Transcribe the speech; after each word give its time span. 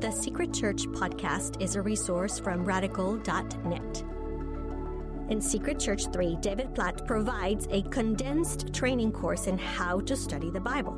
The 0.00 0.10
Secret 0.10 0.52
Church 0.52 0.86
podcast 0.88 1.60
is 1.62 1.76
a 1.76 1.82
resource 1.82 2.38
from 2.38 2.64
radical.net. 2.64 4.04
In 5.28 5.40
Secret 5.40 5.78
Church 5.78 6.06
3, 6.12 6.36
David 6.40 6.74
Platt 6.74 7.06
provides 7.06 7.68
a 7.70 7.82
condensed 7.82 8.74
training 8.74 9.12
course 9.12 9.46
in 9.46 9.56
how 9.56 10.00
to 10.00 10.16
study 10.16 10.50
the 10.50 10.60
Bible. 10.60 10.96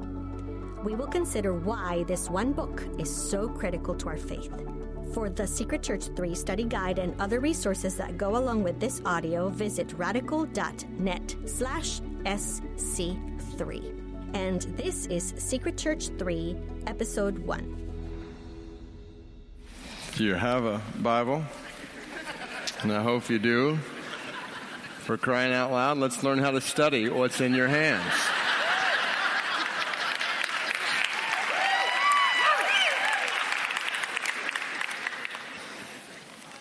We 0.85 0.95
will 0.95 1.07
consider 1.07 1.55
why 1.55 2.05
this 2.09 2.29
one 2.29 2.53
book 2.53 2.83
is 2.99 3.15
so 3.15 3.49
critical 3.49 3.95
to 3.95 4.09
our 4.09 4.17
faith. 4.17 4.53
For 5.13 5.31
the 5.31 5.47
Secret 5.47 5.83
Church 5.83 6.07
3 6.17 6.35
study 6.35 6.65
guide 6.65 6.99
and 6.99 7.15
other 7.21 7.41
resources 7.41 7.97
that 7.97 8.19
go 8.19 8.37
along 8.37 8.63
with 8.65 8.81
this 8.81 9.01
audio, 9.05 9.49
visit 9.51 9.93
radical.net 9.93 11.37
slash 11.45 12.01
SC3. 12.25 14.01
And 14.35 14.63
this 14.77 15.07
is 15.07 15.35
Secret 15.37 15.79
Church 15.79 16.09
3, 16.19 16.57
Episode 16.87 17.39
1. 17.39 17.84
Do 20.17 20.23
you 20.23 20.35
have 20.35 20.65
a 20.65 20.81
Bible? 20.97 21.45
And 22.83 22.93
I 22.93 23.03
hope 23.03 23.29
you 23.29 23.41
do. 23.41 23.79
For 24.99 25.17
crying 25.17 25.53
out 25.53 25.73
loud, 25.73 25.99
let's 25.99 26.23
learn 26.23 26.39
how 26.39 26.53
to 26.53 26.61
study 26.61 27.09
what's 27.09 27.41
in 27.41 27.53
your 27.53 27.67
hands. 27.67 28.13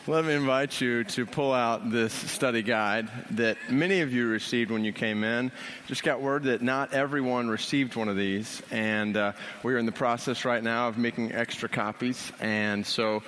Let 0.05 0.25
me 0.25 0.33
invite 0.33 0.81
you 0.81 1.05
to 1.05 1.25
pull 1.25 1.53
out 1.53 1.89
this 1.89 2.11
study 2.11 2.61
guide 2.61 3.07
that 3.31 3.55
many 3.69 4.01
of 4.01 4.11
you 4.11 4.27
received 4.27 4.69
when 4.69 4.83
you 4.83 4.91
came 4.91 5.23
in. 5.23 5.49
Just 5.87 6.03
got 6.03 6.19
word 6.19 6.43
that 6.43 6.61
not 6.61 6.93
everyone 6.93 7.47
received 7.47 7.95
one 7.95 8.09
of 8.09 8.17
these, 8.17 8.61
and 8.69 9.15
uh, 9.15 9.31
we're 9.63 9.77
in 9.77 9.85
the 9.85 9.93
process 9.93 10.43
right 10.43 10.61
now 10.61 10.89
of 10.89 10.97
making 10.97 11.31
extra 11.31 11.69
copies. 11.69 12.33
And 12.41 12.85
so 12.85 13.23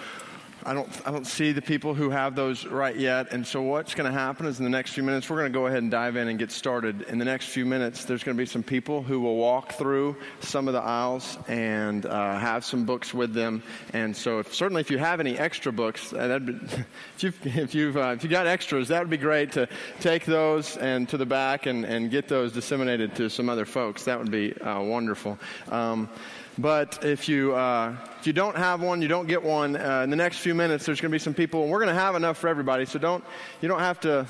I 0.67 0.73
don't, 0.73 0.89
I 1.05 1.11
don't 1.11 1.27
see 1.27 1.51
the 1.51 1.61
people 1.61 1.93
who 1.93 2.09
have 2.09 2.35
those 2.35 2.65
right 2.65 2.95
yet. 2.95 3.31
And 3.31 3.45
so, 3.45 3.61
what's 3.61 3.93
going 3.93 4.11
to 4.11 4.17
happen 4.17 4.47
is 4.47 4.57
in 4.57 4.63
the 4.63 4.71
next 4.71 4.93
few 4.93 5.03
minutes, 5.03 5.29
we're 5.29 5.37
going 5.37 5.53
to 5.53 5.57
go 5.57 5.67
ahead 5.67 5.83
and 5.83 5.91
dive 5.91 6.15
in 6.15 6.27
and 6.27 6.39
get 6.39 6.51
started. 6.51 7.03
In 7.03 7.19
the 7.19 7.25
next 7.25 7.49
few 7.49 7.67
minutes, 7.67 8.05
there's 8.05 8.23
going 8.23 8.35
to 8.35 8.41
be 8.41 8.47
some 8.47 8.63
people 8.63 9.03
who 9.03 9.19
will 9.19 9.35
walk 9.35 9.73
through 9.73 10.15
some 10.39 10.67
of 10.67 10.73
the 10.73 10.81
aisles 10.81 11.37
and 11.47 12.07
uh, 12.07 12.39
have 12.39 12.65
some 12.65 12.83
books 12.83 13.13
with 13.13 13.35
them. 13.35 13.61
And 13.93 14.17
so, 14.17 14.39
if, 14.39 14.55
certainly, 14.55 14.81
if 14.81 14.89
you 14.89 14.97
have 14.97 15.19
any 15.19 15.37
extra 15.37 15.71
books, 15.71 16.13
uh, 16.13 16.39
be, 16.39 16.53
if 17.15 17.23
you've, 17.23 17.45
if 17.45 17.75
you've, 17.75 17.97
uh, 17.97 18.15
if 18.15 18.23
you 18.23 18.29
got 18.31 18.47
extras, 18.47 18.87
that 18.87 18.99
would 18.99 19.11
be 19.11 19.17
great 19.17 19.51
to 19.51 19.69
take 19.99 20.25
those 20.25 20.77
and 20.77 21.07
to 21.09 21.17
the 21.17 21.27
back 21.27 21.67
and, 21.67 21.85
and 21.85 22.09
get 22.09 22.27
those 22.27 22.51
disseminated 22.51 23.15
to 23.17 23.29
some 23.29 23.49
other 23.49 23.65
folks. 23.65 24.05
That 24.05 24.17
would 24.17 24.31
be 24.31 24.59
uh, 24.59 24.81
wonderful. 24.81 25.37
Um, 25.69 26.09
but 26.57 27.03
if 27.03 27.27
you, 27.27 27.53
uh, 27.53 27.95
if 28.19 28.27
you 28.27 28.33
don't 28.33 28.55
have 28.55 28.81
one, 28.81 29.01
you 29.01 29.07
don't 29.07 29.27
get 29.27 29.43
one, 29.43 29.75
uh, 29.75 30.01
in 30.03 30.09
the 30.09 30.15
next 30.15 30.37
few 30.37 30.55
minutes, 30.55 30.85
there's 30.85 31.01
going 31.01 31.11
to 31.11 31.15
be 31.15 31.19
some 31.19 31.33
people, 31.33 31.63
and 31.63 31.71
we're 31.71 31.79
going 31.79 31.93
to 31.93 31.99
have 31.99 32.15
enough 32.15 32.37
for 32.37 32.47
everybody. 32.47 32.85
So 32.85 32.97
don't, 32.97 33.23
you 33.61 33.67
don't 33.67 33.79
have 33.79 33.99
to, 34.01 34.25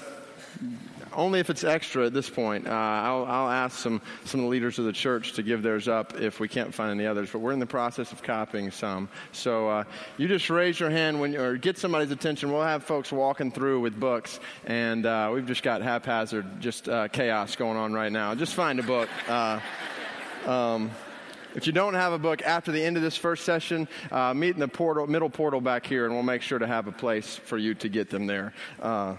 only 1.14 1.40
if 1.40 1.52
it's 1.52 1.64
extra 1.64 2.08
at 2.08 2.14
this 2.14 2.28
point. 2.28 2.68
Uh, 2.68 2.72
I'll, 2.72 3.26
I'll, 3.26 3.50
ask 3.50 3.78
some, 3.78 4.02
some 4.26 4.40
of 4.40 4.46
the 4.46 4.50
leaders 4.50 4.80
of 4.80 4.86
the 4.86 4.92
church 4.92 5.34
to 5.34 5.44
give 5.44 5.62
theirs 5.62 5.88
up 5.88 6.20
if 6.20 6.40
we 6.40 6.48
can't 6.48 6.74
find 6.74 6.92
any 6.92 7.08
others. 7.08 7.30
But 7.32 7.40
we're 7.40 7.52
in 7.52 7.60
the 7.60 7.68
process 7.68 8.12
of 8.12 8.24
copying 8.24 8.72
some. 8.72 9.08
So 9.32 9.70
uh, 9.70 9.84
you 10.18 10.28
just 10.28 10.50
raise 10.50 10.80
your 10.80 10.90
hand 10.90 11.22
when, 11.22 11.36
or 11.36 11.58
get 11.58 11.78
somebody's 11.78 12.12
attention. 12.12 12.52
We'll 12.52 12.64
have 12.64 12.84
folks 12.84 13.12
walking 13.12 13.52
through 13.52 13.82
with 13.82 14.00
books, 14.00 14.40
and 14.66 15.06
uh, 15.06 15.30
we've 15.32 15.46
just 15.46 15.62
got 15.62 15.84
haphazard, 15.84 16.60
just 16.60 16.90
uh, 16.90 17.08
chaos 17.08 17.56
going 17.56 17.78
on 17.78 17.94
right 17.94 18.12
now. 18.12 18.34
Just 18.34 18.56
find 18.56 18.80
a 18.80 18.84
book. 18.84 19.10
Um, 20.48 20.92
if 21.56 21.66
you 21.66 21.74
don't 21.74 21.94
have 21.94 22.14
a 22.14 22.20
book 22.20 22.42
after 22.42 22.72
the 22.72 22.84
end 22.84 22.98
of 22.98 23.04
this 23.04 23.18
first 23.18 23.46
session, 23.46 23.88
uh, 24.12 24.34
meet 24.34 24.54
in 24.54 24.60
the 24.60 24.68
portal, 24.68 25.08
middle 25.08 25.30
portal 25.30 25.62
back 25.62 25.86
here, 25.86 26.06
and 26.06 26.14
we'll 26.14 26.24
make 26.24 26.42
sure 26.42 26.60
to 26.60 26.68
have 26.68 26.88
a 26.88 26.92
place 26.92 27.36
for 27.38 27.58
you 27.58 27.74
to 27.76 27.90
get 27.90 28.10
them 28.10 28.28
there. 28.28 28.54
Uh, 28.82 29.16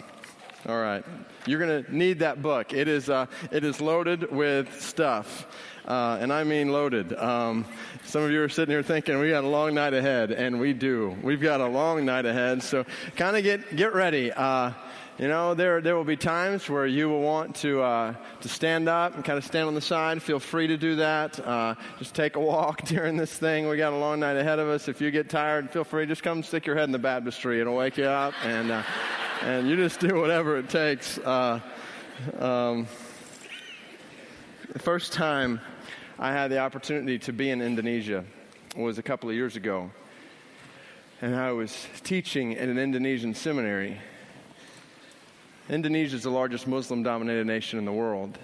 all 0.69 0.81
right. 0.81 1.05
You're 1.47 1.61
going 1.61 1.85
to 1.85 1.97
need 1.97 2.19
that 2.21 2.43
book. 2.43 2.73
It 2.73 2.89
is, 2.89 3.09
uh, 3.09 3.27
it 3.51 3.65
is 3.65 3.81
loaded 3.81 4.31
with 4.31 4.81
stuff. 4.81 5.47
Uh, 5.87 6.19
and 6.21 6.33
I 6.33 6.43
mean 6.43 6.73
loaded. 6.73 7.15
Um, 7.15 7.65
some 8.05 8.23
of 8.23 8.33
you 8.33 8.43
are 8.43 8.49
sitting 8.49 8.73
here 8.73 8.83
thinking 8.83 9.19
we 9.21 9.31
got 9.31 9.45
a 9.45 9.49
long 9.49 9.75
night 9.75 9.95
ahead, 9.95 10.33
and 10.33 10.59
we 10.59 10.73
do. 10.73 11.17
We've 11.23 11.41
got 11.41 11.61
a 11.61 11.67
long 11.67 12.05
night 12.05 12.27
ahead, 12.27 12.65
so 12.65 12.85
kind 13.15 13.37
of 13.37 13.45
get 13.45 13.77
get 13.77 13.95
ready. 13.95 14.33
Uh, 14.33 14.73
you 15.19 15.29
know, 15.29 15.55
there, 15.55 15.81
there 15.81 15.97
will 15.97 16.05
be 16.05 16.17
times 16.17 16.69
where 16.69 16.87
you 16.87 17.09
will 17.09 17.23
want 17.23 17.57
to, 17.57 17.81
uh, 17.81 18.15
to 18.43 18.49
stand 18.51 18.87
up 18.87 19.15
and 19.15 19.25
kind 19.25 19.39
of 19.39 19.45
stand 19.45 19.67
on 19.67 19.75
the 19.75 19.81
side. 19.81 20.23
Feel 20.23 20.39
free 20.39 20.67
to 20.67 20.77
do 20.77 20.97
that. 20.97 21.41
Uh, 21.41 21.75
just 21.99 22.15
take 22.15 22.37
a 22.37 22.41
walk 22.41 22.83
during 22.85 23.17
this 23.17 23.33
thing. 23.33 23.67
We 23.67 23.79
got 23.79 23.95
a 23.95 23.97
long 23.97 24.21
night 24.21 24.37
ahead 24.37 24.59
of 24.59 24.69
us. 24.69 24.89
If 24.89 25.01
you 25.01 25.11
get 25.11 25.31
tired, 25.31 25.71
feel 25.71 25.85
free. 25.85 26.05
Just 26.05 26.23
come 26.23 26.43
stick 26.43 26.67
your 26.67 26.77
head 26.77 26.85
in 26.85 26.93
the 26.93 26.99
baptistry. 26.99 27.63
It'll 27.63 27.77
wake 27.77 27.97
you 27.97 28.05
up, 28.05 28.35
and, 28.45 28.71
uh, 28.71 28.83
and 29.41 29.67
you 29.67 29.77
just 29.77 30.01
do 30.01 30.21
whatever 30.21 30.59
it 30.59 30.69
takes. 30.69 31.17
Uh, 31.17 31.61
um, 32.39 32.87
the 34.71 34.79
first 34.79 35.15
time 35.15 35.63
I 36.19 36.31
had 36.33 36.51
the 36.51 36.59
opportunity 36.59 37.19
to 37.21 37.33
be 37.33 37.49
in 37.49 37.63
Indonesia 37.63 38.23
was 38.77 38.99
a 38.99 39.03
couple 39.03 39.31
of 39.31 39.35
years 39.35 39.57
ago. 39.57 39.91
And 41.23 41.35
I 41.35 41.53
was 41.53 41.87
teaching 42.05 42.55
at 42.59 42.69
an 42.69 42.79
Indonesian 42.79 43.33
seminary 43.33 43.97
Indonesia 45.69 46.15
is 46.15 46.23
the 46.23 46.31
largest 46.31 46.69
Muslim 46.69 47.03
dominated 47.03 47.47
nation 47.47 47.79
in 47.79 47.85
the 47.85 47.93
world. 47.93 48.39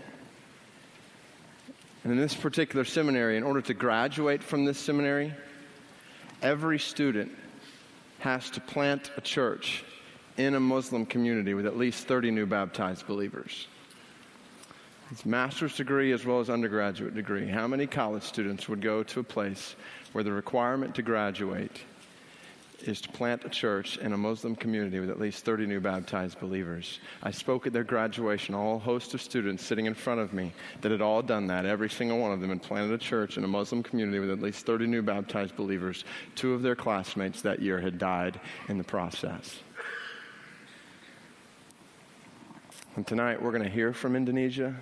And 2.02 2.12
in 2.12 2.18
this 2.18 2.34
particular 2.34 2.84
seminary, 2.84 3.36
in 3.36 3.44
order 3.44 3.60
to 3.62 3.74
graduate 3.74 4.42
from 4.42 4.64
this 4.64 4.78
seminary, 4.78 5.32
every 6.42 6.80
student 6.80 7.30
has 8.18 8.50
to 8.50 8.60
plant 8.60 9.12
a 9.16 9.20
church 9.20 9.84
in 10.36 10.56
a 10.56 10.60
Muslim 10.60 11.06
community 11.06 11.54
with 11.54 11.66
at 11.66 11.76
least 11.76 12.08
30 12.08 12.32
new 12.32 12.46
baptized 12.46 13.06
believers. 13.06 13.68
It's 15.12 15.24
master's 15.24 15.76
degree 15.76 16.10
as 16.12 16.24
well 16.24 16.40
as 16.40 16.50
undergraduate 16.50 17.14
degree. 17.14 17.46
How 17.46 17.68
many 17.68 17.86
college 17.86 18.22
students 18.22 18.68
would 18.68 18.80
go 18.80 19.02
to 19.04 19.20
a 19.20 19.24
place 19.24 19.76
where 20.12 20.24
the 20.24 20.32
requirement 20.32 20.94
to 20.96 21.02
graduate 21.02 21.82
is 22.82 23.00
to 23.00 23.08
plant 23.08 23.44
a 23.44 23.48
church 23.48 23.98
in 23.98 24.12
a 24.12 24.16
Muslim 24.16 24.54
community 24.54 25.00
with 25.00 25.10
at 25.10 25.20
least 25.20 25.44
30 25.44 25.66
new 25.66 25.80
baptized 25.80 26.38
believers. 26.40 27.00
I 27.22 27.30
spoke 27.30 27.66
at 27.66 27.72
their 27.72 27.84
graduation, 27.84 28.54
all 28.54 28.78
host 28.78 29.14
of 29.14 29.22
students 29.22 29.64
sitting 29.64 29.86
in 29.86 29.94
front 29.94 30.20
of 30.20 30.32
me 30.32 30.52
that 30.80 30.92
had 30.92 31.00
all 31.00 31.22
done 31.22 31.46
that. 31.46 31.66
Every 31.66 31.88
single 31.88 32.18
one 32.18 32.32
of 32.32 32.40
them 32.40 32.50
had 32.50 32.62
planted 32.62 32.92
a 32.92 32.98
church 32.98 33.38
in 33.38 33.44
a 33.44 33.48
Muslim 33.48 33.82
community 33.82 34.18
with 34.18 34.30
at 34.30 34.40
least 34.40 34.66
30 34.66 34.86
new 34.86 35.02
baptized 35.02 35.56
believers. 35.56 36.04
Two 36.34 36.54
of 36.54 36.62
their 36.62 36.76
classmates 36.76 37.42
that 37.42 37.62
year 37.62 37.80
had 37.80 37.98
died 37.98 38.40
in 38.68 38.78
the 38.78 38.84
process. 38.84 39.60
And 42.94 43.06
tonight 43.06 43.40
we're 43.40 43.52
going 43.52 43.62
to 43.62 43.70
hear 43.70 43.94
from 43.94 44.16
Indonesia, 44.16 44.66
and 44.66 44.76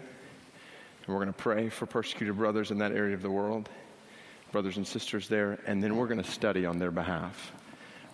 we're 1.07 1.23
going 1.23 1.33
to 1.33 1.33
pray 1.33 1.69
for 1.69 1.87
persecuted 1.87 2.37
brothers 2.37 2.73
in 2.73 2.79
that 2.79 2.91
area 2.91 3.15
of 3.15 3.23
the 3.23 3.31
world, 3.31 3.69
brothers 4.51 4.79
and 4.79 4.87
sisters 4.87 5.29
there, 5.29 5.61
and 5.67 5.81
then 5.81 5.97
we're 5.97 6.09
going 6.09 6.23
to 6.23 6.29
study 6.29 6.67
on 6.67 6.79
their 6.79 6.91
behalf. 6.91 7.53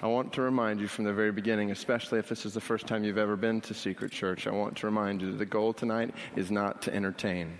I 0.03 0.09
want 0.09 0.35
to 0.35 0.43
remind 0.43 0.81
you 0.81 0.89
from 0.89 1.05
the 1.05 1.13
very 1.13 1.33
beginning, 1.33 1.71
especially 1.71 2.19
if 2.19 2.29
this 2.29 2.45
is 2.45 2.53
the 2.53 2.61
first 2.61 2.87
time 2.87 3.03
you've 3.03 3.17
ever 3.17 3.35
been 3.35 3.63
to 3.63 3.73
Secret 3.73 4.13
Church, 4.13 4.47
I 4.47 4.51
want 4.51 4.77
to 4.79 4.87
remind 4.87 5.23
you 5.23 5.31
that 5.31 5.39
the 5.39 5.47
goal 5.47 5.73
tonight 5.73 6.15
is 6.37 6.51
not 6.51 6.83
to 6.83 6.95
entertain. 6.95 7.57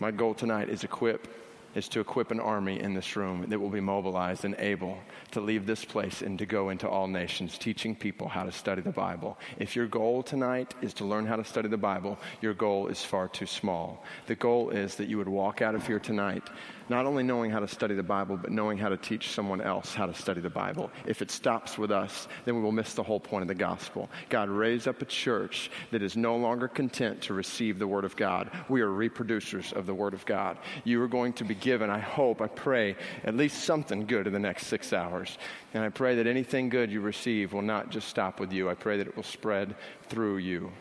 My 0.00 0.10
goal 0.10 0.34
tonight 0.34 0.68
is 0.68 0.82
equip 0.82 1.28
is 1.78 1.88
to 1.88 2.00
equip 2.00 2.32
an 2.32 2.40
army 2.40 2.80
in 2.80 2.92
this 2.92 3.14
room 3.14 3.46
that 3.48 3.58
will 3.58 3.70
be 3.70 3.80
mobilized 3.80 4.44
and 4.44 4.56
able 4.58 4.98
to 5.30 5.40
leave 5.40 5.64
this 5.64 5.84
place 5.84 6.22
and 6.22 6.36
to 6.38 6.44
go 6.44 6.70
into 6.70 6.88
all 6.88 7.06
nations, 7.06 7.56
teaching 7.56 7.94
people 7.94 8.26
how 8.26 8.42
to 8.42 8.50
study 8.50 8.82
the 8.82 8.90
Bible. 8.90 9.38
If 9.58 9.76
your 9.76 9.86
goal 9.86 10.24
tonight 10.24 10.74
is 10.82 10.92
to 10.94 11.04
learn 11.04 11.24
how 11.24 11.36
to 11.36 11.44
study 11.44 11.68
the 11.68 11.76
Bible, 11.76 12.18
your 12.42 12.52
goal 12.52 12.88
is 12.88 13.04
far 13.04 13.28
too 13.28 13.46
small. 13.46 14.04
The 14.26 14.34
goal 14.34 14.70
is 14.70 14.96
that 14.96 15.08
you 15.08 15.18
would 15.18 15.28
walk 15.28 15.62
out 15.62 15.76
of 15.76 15.86
here 15.86 16.00
tonight 16.00 16.42
not 16.88 17.06
only 17.06 17.22
knowing 17.22 17.50
how 17.50 17.60
to 17.60 17.68
study 17.68 17.94
the 17.94 18.02
Bible, 18.02 18.36
but 18.36 18.50
knowing 18.50 18.78
how 18.78 18.88
to 18.88 18.96
teach 18.96 19.30
someone 19.30 19.60
else 19.60 19.94
how 19.94 20.06
to 20.06 20.14
study 20.14 20.40
the 20.40 20.50
Bible. 20.50 20.90
If 21.06 21.22
it 21.22 21.30
stops 21.30 21.76
with 21.76 21.90
us, 21.90 22.28
then 22.44 22.56
we 22.56 22.62
will 22.62 22.72
miss 22.72 22.94
the 22.94 23.02
whole 23.02 23.20
point 23.20 23.42
of 23.42 23.48
the 23.48 23.54
gospel. 23.54 24.08
God 24.28 24.48
raised 24.48 24.88
up 24.88 25.02
a 25.02 25.04
church 25.04 25.70
that 25.90 26.02
is 26.02 26.16
no 26.16 26.36
longer 26.36 26.68
content 26.68 27.22
to 27.22 27.34
receive 27.34 27.78
the 27.78 27.86
Word 27.86 28.04
of 28.04 28.16
God. 28.16 28.50
We 28.68 28.80
are 28.80 28.88
reproducers 28.88 29.72
of 29.72 29.86
the 29.86 29.94
Word 29.94 30.14
of 30.14 30.24
God. 30.24 30.58
You 30.84 31.02
are 31.02 31.08
going 31.08 31.32
to 31.34 31.44
be 31.44 31.54
given, 31.68 31.90
I 31.90 31.98
hope, 31.98 32.40
I 32.40 32.46
pray, 32.46 32.96
at 33.24 33.36
least 33.36 33.64
something 33.64 34.06
good 34.06 34.26
in 34.26 34.32
the 34.32 34.38
next 34.38 34.68
six 34.68 34.94
hours. 34.94 35.36
And 35.74 35.84
I 35.84 35.90
pray 35.90 36.14
that 36.14 36.26
anything 36.26 36.70
good 36.70 36.90
you 36.90 37.02
receive 37.02 37.52
will 37.52 37.60
not 37.60 37.90
just 37.90 38.08
stop 38.08 38.40
with 38.40 38.54
you. 38.54 38.70
I 38.70 38.74
pray 38.74 38.96
that 38.96 39.06
it 39.06 39.14
will 39.14 39.22
spread 39.22 39.74
through 40.08 40.38
you. 40.38 40.72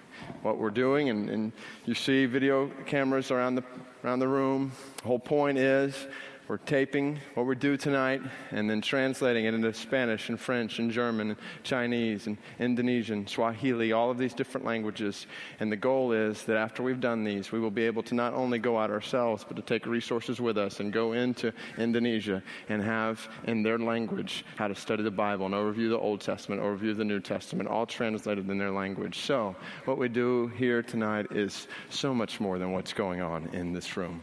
What 0.44 0.58
we're 0.58 0.70
doing, 0.70 1.10
and, 1.10 1.30
and 1.30 1.52
you 1.86 1.94
see 1.94 2.26
video 2.26 2.72
cameras 2.86 3.32
around 3.32 3.56
the 3.56 3.64
around 4.04 4.20
the 4.20 4.30
room. 4.30 4.72
The 5.02 5.08
whole 5.08 5.20
point 5.20 5.58
is 5.58 6.08
we're 6.48 6.58
taping 6.58 7.20
what 7.34 7.46
we 7.46 7.56
do 7.56 7.76
tonight 7.76 8.22
and 8.52 8.70
then 8.70 8.80
translating 8.80 9.46
it 9.46 9.54
into 9.54 9.74
Spanish 9.74 10.30
and 10.30 10.40
French 10.40 10.80
and 10.80 10.90
German 10.92 11.32
and 11.32 11.40
Chinese 11.64 12.28
and 12.28 12.38
Indonesian, 12.60 13.28
Swahili, 13.28 13.92
all 13.92 14.10
of 14.10 14.18
these 14.18 14.34
different 14.34 14.66
languages. 14.66 15.28
And 15.60 15.70
the 15.70 15.76
goal 15.76 16.14
is 16.14 16.44
that 16.44 16.56
after 16.56 16.84
we've 16.84 17.02
done 17.02 17.26
these, 17.26 17.52
we 17.52 17.60
will 17.60 17.72
be 17.72 17.84
able 17.84 18.02
to 18.04 18.16
not 18.16 18.34
only 18.34 18.60
go 18.60 18.78
out 18.78 18.92
ourselves, 18.92 19.44
but 19.46 19.58
to 19.58 19.62
take 19.62 19.86
resources 19.86 20.40
with 20.40 20.58
us 20.58 20.80
and 20.80 20.94
go 20.94 21.12
into 21.12 21.52
Indonesia 21.78 22.42
and 22.70 22.82
have 22.82 23.28
in 23.44 23.62
their 23.62 23.78
language 23.78 24.46
how 24.56 24.70
to 24.70 24.76
study 24.76 25.04
the 25.04 25.12
Bible 25.12 25.46
and 25.48 25.56
overview 25.56 25.90
the 25.90 26.00
Old 26.00 26.22
Testament, 26.22 26.62
overview 26.62 26.96
the 26.96 27.04
New 27.04 27.20
Testament, 27.20 27.68
all 27.68 27.86
translated 27.86 28.50
in 28.50 28.58
their 28.58 28.72
language. 28.72 29.20
So, 29.20 29.56
what 29.84 29.98
we 29.98 30.08
do 30.08 30.48
here 30.56 30.82
tonight 30.82 31.28
is 31.32 31.68
so 31.90 32.14
much 32.14 32.40
more 32.40 32.58
than 32.58 32.72
what's 32.72 32.94
going 32.94 33.22
on 33.22 33.48
in 33.54 33.74
this 33.74 33.98
room. 33.98 34.22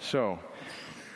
So, 0.00 0.38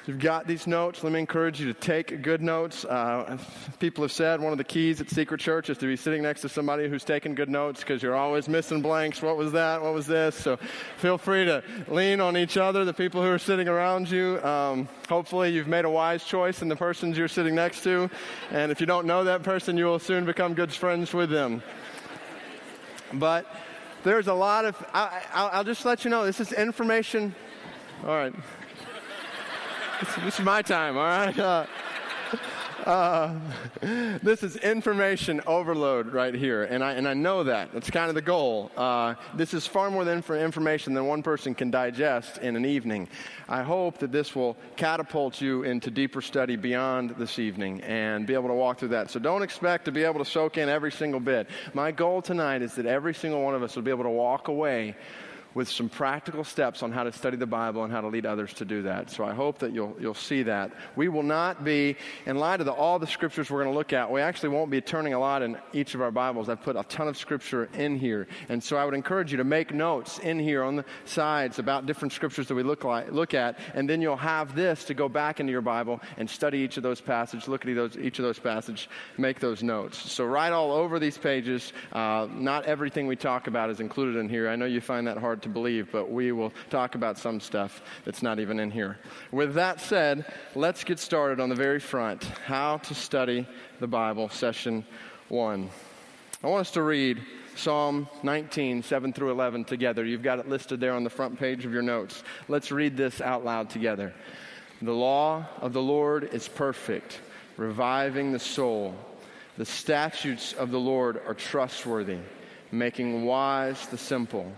you've 0.06 0.20
got 0.20 0.46
these 0.46 0.66
notes, 0.66 1.02
let 1.02 1.12
me 1.12 1.18
encourage 1.18 1.60
you 1.60 1.66
to 1.72 1.74
take 1.74 2.22
good 2.22 2.40
notes. 2.40 2.84
Uh, 2.84 3.38
people 3.80 4.04
have 4.04 4.12
said 4.12 4.40
one 4.40 4.52
of 4.52 4.58
the 4.58 4.64
keys 4.64 5.00
at 5.00 5.10
Secret 5.10 5.40
Church 5.40 5.68
is 5.68 5.78
to 5.78 5.86
be 5.86 5.96
sitting 5.96 6.22
next 6.22 6.42
to 6.42 6.48
somebody 6.48 6.88
who's 6.88 7.04
taking 7.04 7.34
good 7.34 7.48
notes 7.48 7.80
because 7.80 8.02
you're 8.02 8.14
always 8.14 8.48
missing 8.48 8.80
blanks. 8.80 9.20
What 9.20 9.36
was 9.36 9.52
that? 9.52 9.82
What 9.82 9.94
was 9.94 10.06
this? 10.06 10.36
So 10.36 10.58
feel 10.98 11.18
free 11.18 11.44
to 11.46 11.62
lean 11.88 12.20
on 12.20 12.36
each 12.36 12.56
other, 12.56 12.84
the 12.84 12.94
people 12.94 13.20
who 13.20 13.28
are 13.28 13.38
sitting 13.38 13.66
around 13.66 14.08
you. 14.10 14.42
Um, 14.44 14.88
hopefully, 15.08 15.50
you've 15.50 15.68
made 15.68 15.84
a 15.84 15.90
wise 15.90 16.24
choice 16.24 16.62
in 16.62 16.68
the 16.68 16.76
persons 16.76 17.18
you're 17.18 17.26
sitting 17.26 17.56
next 17.56 17.82
to. 17.82 18.08
And 18.52 18.70
if 18.70 18.80
you 18.80 18.86
don't 18.86 19.06
know 19.06 19.24
that 19.24 19.42
person, 19.42 19.76
you 19.76 19.86
will 19.86 19.98
soon 19.98 20.24
become 20.24 20.54
good 20.54 20.72
friends 20.72 21.12
with 21.12 21.30
them. 21.30 21.62
But 23.12 23.46
there's 24.04 24.28
a 24.28 24.34
lot 24.34 24.64
of, 24.64 24.76
I, 24.94 25.56
will 25.58 25.64
just 25.64 25.84
let 25.84 26.04
you 26.04 26.10
know, 26.10 26.24
this 26.24 26.38
is 26.38 26.52
information. 26.52 27.34
All 28.04 28.10
right 28.10 28.34
this, 30.00 30.38
is 30.38 30.44
my 30.44 30.62
time, 30.62 30.96
all 30.96 31.04
right? 31.04 31.38
Uh, 31.38 31.66
uh, 32.84 33.34
this 34.22 34.42
is 34.42 34.56
information 34.56 35.40
overload 35.46 36.12
right 36.12 36.34
here, 36.34 36.64
and 36.64 36.84
I, 36.84 36.92
and 36.92 37.08
I 37.08 37.14
know 37.14 37.44
that. 37.44 37.72
That's 37.72 37.90
kind 37.90 38.08
of 38.08 38.14
the 38.14 38.22
goal. 38.22 38.70
Uh, 38.76 39.14
this 39.34 39.54
is 39.54 39.66
far 39.66 39.90
more 39.90 40.04
than 40.04 40.22
information 40.30 40.94
than 40.94 41.06
one 41.06 41.22
person 41.22 41.54
can 41.54 41.70
digest 41.70 42.38
in 42.38 42.56
an 42.56 42.64
evening. 42.64 43.08
I 43.48 43.62
hope 43.62 43.98
that 43.98 44.12
this 44.12 44.36
will 44.36 44.56
catapult 44.76 45.40
you 45.40 45.62
into 45.62 45.90
deeper 45.90 46.20
study 46.20 46.56
beyond 46.56 47.10
this 47.10 47.38
evening 47.38 47.80
and 47.82 48.26
be 48.26 48.34
able 48.34 48.48
to 48.48 48.54
walk 48.54 48.78
through 48.78 48.88
that. 48.88 49.10
So 49.10 49.18
don't 49.18 49.42
expect 49.42 49.86
to 49.86 49.92
be 49.92 50.04
able 50.04 50.18
to 50.22 50.30
soak 50.30 50.58
in 50.58 50.68
every 50.68 50.92
single 50.92 51.20
bit. 51.20 51.48
My 51.74 51.90
goal 51.90 52.22
tonight 52.22 52.62
is 52.62 52.74
that 52.74 52.86
every 52.86 53.14
single 53.14 53.42
one 53.42 53.54
of 53.54 53.62
us 53.62 53.74
will 53.74 53.82
be 53.82 53.90
able 53.90 54.04
to 54.04 54.10
walk 54.10 54.48
away 54.48 54.94
with 55.56 55.70
some 55.70 55.88
practical 55.88 56.44
steps 56.44 56.82
on 56.82 56.92
how 56.92 57.02
to 57.02 57.10
study 57.10 57.34
the 57.34 57.46
Bible 57.46 57.82
and 57.82 57.90
how 57.90 58.02
to 58.02 58.08
lead 58.08 58.26
others 58.26 58.52
to 58.52 58.66
do 58.66 58.82
that. 58.82 59.08
So 59.08 59.24
I 59.24 59.32
hope 59.32 59.60
that 59.60 59.72
you'll, 59.72 59.96
you'll 59.98 60.12
see 60.12 60.42
that. 60.42 60.70
We 60.96 61.08
will 61.08 61.22
not 61.22 61.64
be, 61.64 61.96
in 62.26 62.36
light 62.36 62.60
of 62.60 62.66
the, 62.66 62.74
all 62.74 62.98
the 62.98 63.06
scriptures 63.06 63.50
we're 63.50 63.62
going 63.62 63.72
to 63.72 63.78
look 63.78 63.94
at, 63.94 64.10
we 64.10 64.20
actually 64.20 64.50
won't 64.50 64.70
be 64.70 64.82
turning 64.82 65.14
a 65.14 65.18
lot 65.18 65.40
in 65.40 65.56
each 65.72 65.94
of 65.94 66.02
our 66.02 66.10
Bibles. 66.10 66.50
I've 66.50 66.60
put 66.60 66.76
a 66.76 66.82
ton 66.82 67.08
of 67.08 67.16
scripture 67.16 67.70
in 67.72 67.98
here. 67.98 68.28
And 68.50 68.62
so 68.62 68.76
I 68.76 68.84
would 68.84 68.92
encourage 68.92 69.30
you 69.30 69.38
to 69.38 69.44
make 69.44 69.72
notes 69.72 70.18
in 70.18 70.38
here 70.38 70.62
on 70.62 70.76
the 70.76 70.84
sides 71.06 71.58
about 71.58 71.86
different 71.86 72.12
scriptures 72.12 72.48
that 72.48 72.54
we 72.54 72.62
look, 72.62 72.84
like, 72.84 73.10
look 73.10 73.32
at. 73.32 73.58
And 73.72 73.88
then 73.88 74.02
you'll 74.02 74.18
have 74.18 74.54
this 74.54 74.84
to 74.84 74.94
go 74.94 75.08
back 75.08 75.40
into 75.40 75.52
your 75.52 75.62
Bible 75.62 76.02
and 76.18 76.28
study 76.28 76.58
each 76.58 76.76
of 76.76 76.82
those 76.82 77.00
passages, 77.00 77.48
look 77.48 77.64
at 77.64 77.74
those, 77.74 77.96
each 77.96 78.18
of 78.18 78.26
those 78.26 78.38
passages, 78.38 78.88
make 79.16 79.40
those 79.40 79.62
notes. 79.62 80.12
So 80.12 80.26
write 80.26 80.52
all 80.52 80.70
over 80.70 80.98
these 80.98 81.16
pages. 81.16 81.72
Uh, 81.94 82.28
not 82.30 82.66
everything 82.66 83.06
we 83.06 83.16
talk 83.16 83.46
about 83.46 83.70
is 83.70 83.80
included 83.80 84.20
in 84.20 84.28
here. 84.28 84.50
I 84.50 84.56
know 84.56 84.66
you 84.66 84.82
find 84.82 85.06
that 85.06 85.16
hard 85.16 85.45
to 85.46 85.52
believe, 85.52 85.88
but 85.92 86.10
we 86.10 86.32
will 86.32 86.52
talk 86.70 86.94
about 86.94 87.18
some 87.18 87.40
stuff 87.40 87.82
that's 88.04 88.22
not 88.22 88.38
even 88.38 88.58
in 88.58 88.70
here. 88.70 88.98
With 89.30 89.54
that 89.54 89.80
said, 89.80 90.26
let's 90.54 90.84
get 90.84 90.98
started 90.98 91.40
on 91.40 91.48
the 91.48 91.54
very 91.54 91.80
front 91.80 92.24
How 92.44 92.78
to 92.78 92.94
Study 92.94 93.46
the 93.78 93.86
Bible, 93.86 94.28
session 94.28 94.84
one. 95.28 95.70
I 96.42 96.48
want 96.48 96.62
us 96.62 96.72
to 96.72 96.82
read 96.82 97.22
Psalm 97.54 98.08
19, 98.22 98.82
7 98.82 99.12
through 99.12 99.30
11 99.30 99.64
together. 99.64 100.04
You've 100.04 100.22
got 100.22 100.40
it 100.40 100.48
listed 100.48 100.80
there 100.80 100.94
on 100.94 101.04
the 101.04 101.10
front 101.10 101.38
page 101.38 101.64
of 101.64 101.72
your 101.72 101.82
notes. 101.82 102.22
Let's 102.48 102.72
read 102.72 102.96
this 102.96 103.20
out 103.20 103.44
loud 103.44 103.70
together. 103.70 104.12
The 104.82 104.92
law 104.92 105.46
of 105.60 105.72
the 105.72 105.82
Lord 105.82 106.34
is 106.34 106.48
perfect, 106.48 107.20
reviving 107.56 108.32
the 108.32 108.38
soul. 108.38 108.94
The 109.56 109.64
statutes 109.64 110.52
of 110.52 110.70
the 110.70 110.80
Lord 110.80 111.20
are 111.26 111.34
trustworthy, 111.34 112.18
making 112.72 113.24
wise 113.24 113.86
the 113.86 113.96
simple. 113.96 114.52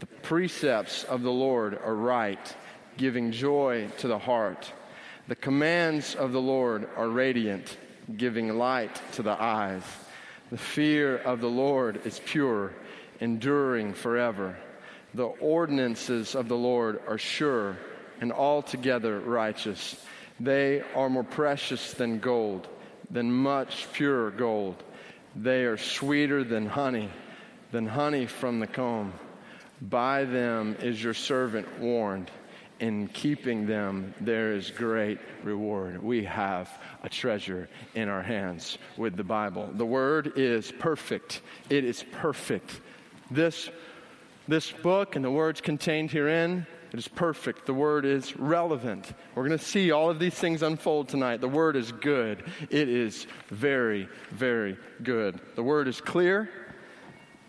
The 0.00 0.06
precepts 0.06 1.04
of 1.04 1.22
the 1.22 1.32
Lord 1.32 1.78
are 1.84 1.94
right, 1.94 2.56
giving 2.96 3.32
joy 3.32 3.88
to 3.98 4.08
the 4.08 4.18
heart. 4.18 4.72
The 5.26 5.36
commands 5.36 6.14
of 6.14 6.32
the 6.32 6.40
Lord 6.40 6.88
are 6.96 7.08
radiant, 7.08 7.76
giving 8.16 8.56
light 8.56 9.00
to 9.12 9.22
the 9.22 9.40
eyes. 9.42 9.82
The 10.50 10.58
fear 10.58 11.18
of 11.18 11.40
the 11.40 11.50
Lord 11.50 12.06
is 12.06 12.20
pure, 12.24 12.72
enduring 13.20 13.92
forever. 13.92 14.56
The 15.14 15.26
ordinances 15.26 16.34
of 16.34 16.48
the 16.48 16.56
Lord 16.56 17.00
are 17.06 17.18
sure 17.18 17.76
and 18.20 18.32
altogether 18.32 19.20
righteous. 19.20 20.00
They 20.40 20.82
are 20.94 21.10
more 21.10 21.24
precious 21.24 21.92
than 21.92 22.20
gold, 22.20 22.68
than 23.10 23.32
much 23.32 23.88
pure 23.92 24.30
gold. 24.30 24.82
They 25.34 25.64
are 25.64 25.76
sweeter 25.76 26.44
than 26.44 26.66
honey, 26.66 27.10
than 27.72 27.86
honey 27.86 28.26
from 28.26 28.60
the 28.60 28.66
comb. 28.66 29.12
By 29.80 30.24
them 30.24 30.76
is 30.82 31.02
your 31.02 31.14
servant 31.14 31.80
warned. 31.80 32.30
In 32.80 33.08
keeping 33.08 33.66
them, 33.66 34.14
there 34.20 34.52
is 34.52 34.70
great 34.70 35.18
reward. 35.42 36.00
We 36.00 36.24
have 36.24 36.70
a 37.02 37.08
treasure 37.08 37.68
in 37.94 38.08
our 38.08 38.22
hands 38.22 38.78
with 38.96 39.16
the 39.16 39.24
Bible. 39.24 39.68
The 39.72 39.86
Word 39.86 40.34
is 40.36 40.70
perfect. 40.70 41.42
It 41.70 41.84
is 41.84 42.04
perfect. 42.12 42.80
This, 43.32 43.68
this 44.46 44.70
book 44.70 45.16
and 45.16 45.24
the 45.24 45.30
words 45.30 45.60
contained 45.60 46.12
herein, 46.12 46.66
it 46.92 46.98
is 46.98 47.08
perfect. 47.08 47.66
The 47.66 47.74
Word 47.74 48.04
is 48.04 48.36
relevant. 48.36 49.12
We're 49.34 49.46
going 49.46 49.58
to 49.58 49.64
see 49.64 49.90
all 49.90 50.08
of 50.08 50.18
these 50.18 50.34
things 50.34 50.62
unfold 50.62 51.08
tonight. 51.08 51.40
The 51.40 51.48
Word 51.48 51.74
is 51.76 51.90
good. 51.90 52.44
It 52.70 52.88
is 52.88 53.26
very, 53.48 54.08
very 54.30 54.78
good. 55.02 55.40
The 55.56 55.62
Word 55.64 55.88
is 55.88 56.00
clear. 56.00 56.48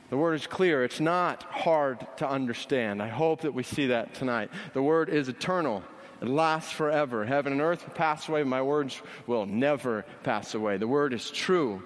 The 0.09 0.17
word 0.17 0.33
is 0.33 0.47
clear. 0.47 0.83
It's 0.83 0.99
not 0.99 1.43
hard 1.43 2.05
to 2.17 2.27
understand. 2.27 3.01
I 3.01 3.07
hope 3.07 3.41
that 3.41 3.53
we 3.53 3.63
see 3.63 3.87
that 3.87 4.13
tonight. 4.15 4.49
The 4.73 4.81
word 4.81 5.09
is 5.09 5.29
eternal. 5.29 5.83
It 6.21 6.27
lasts 6.27 6.71
forever. 6.71 7.25
Heaven 7.25 7.53
and 7.53 7.61
earth 7.61 7.87
will 7.87 7.93
pass 7.93 8.27
away. 8.27 8.43
My 8.43 8.61
words 8.61 9.01
will 9.27 9.45
never 9.45 10.05
pass 10.23 10.55
away. 10.55 10.77
The 10.77 10.87
word 10.87 11.13
is 11.13 11.29
true. 11.29 11.83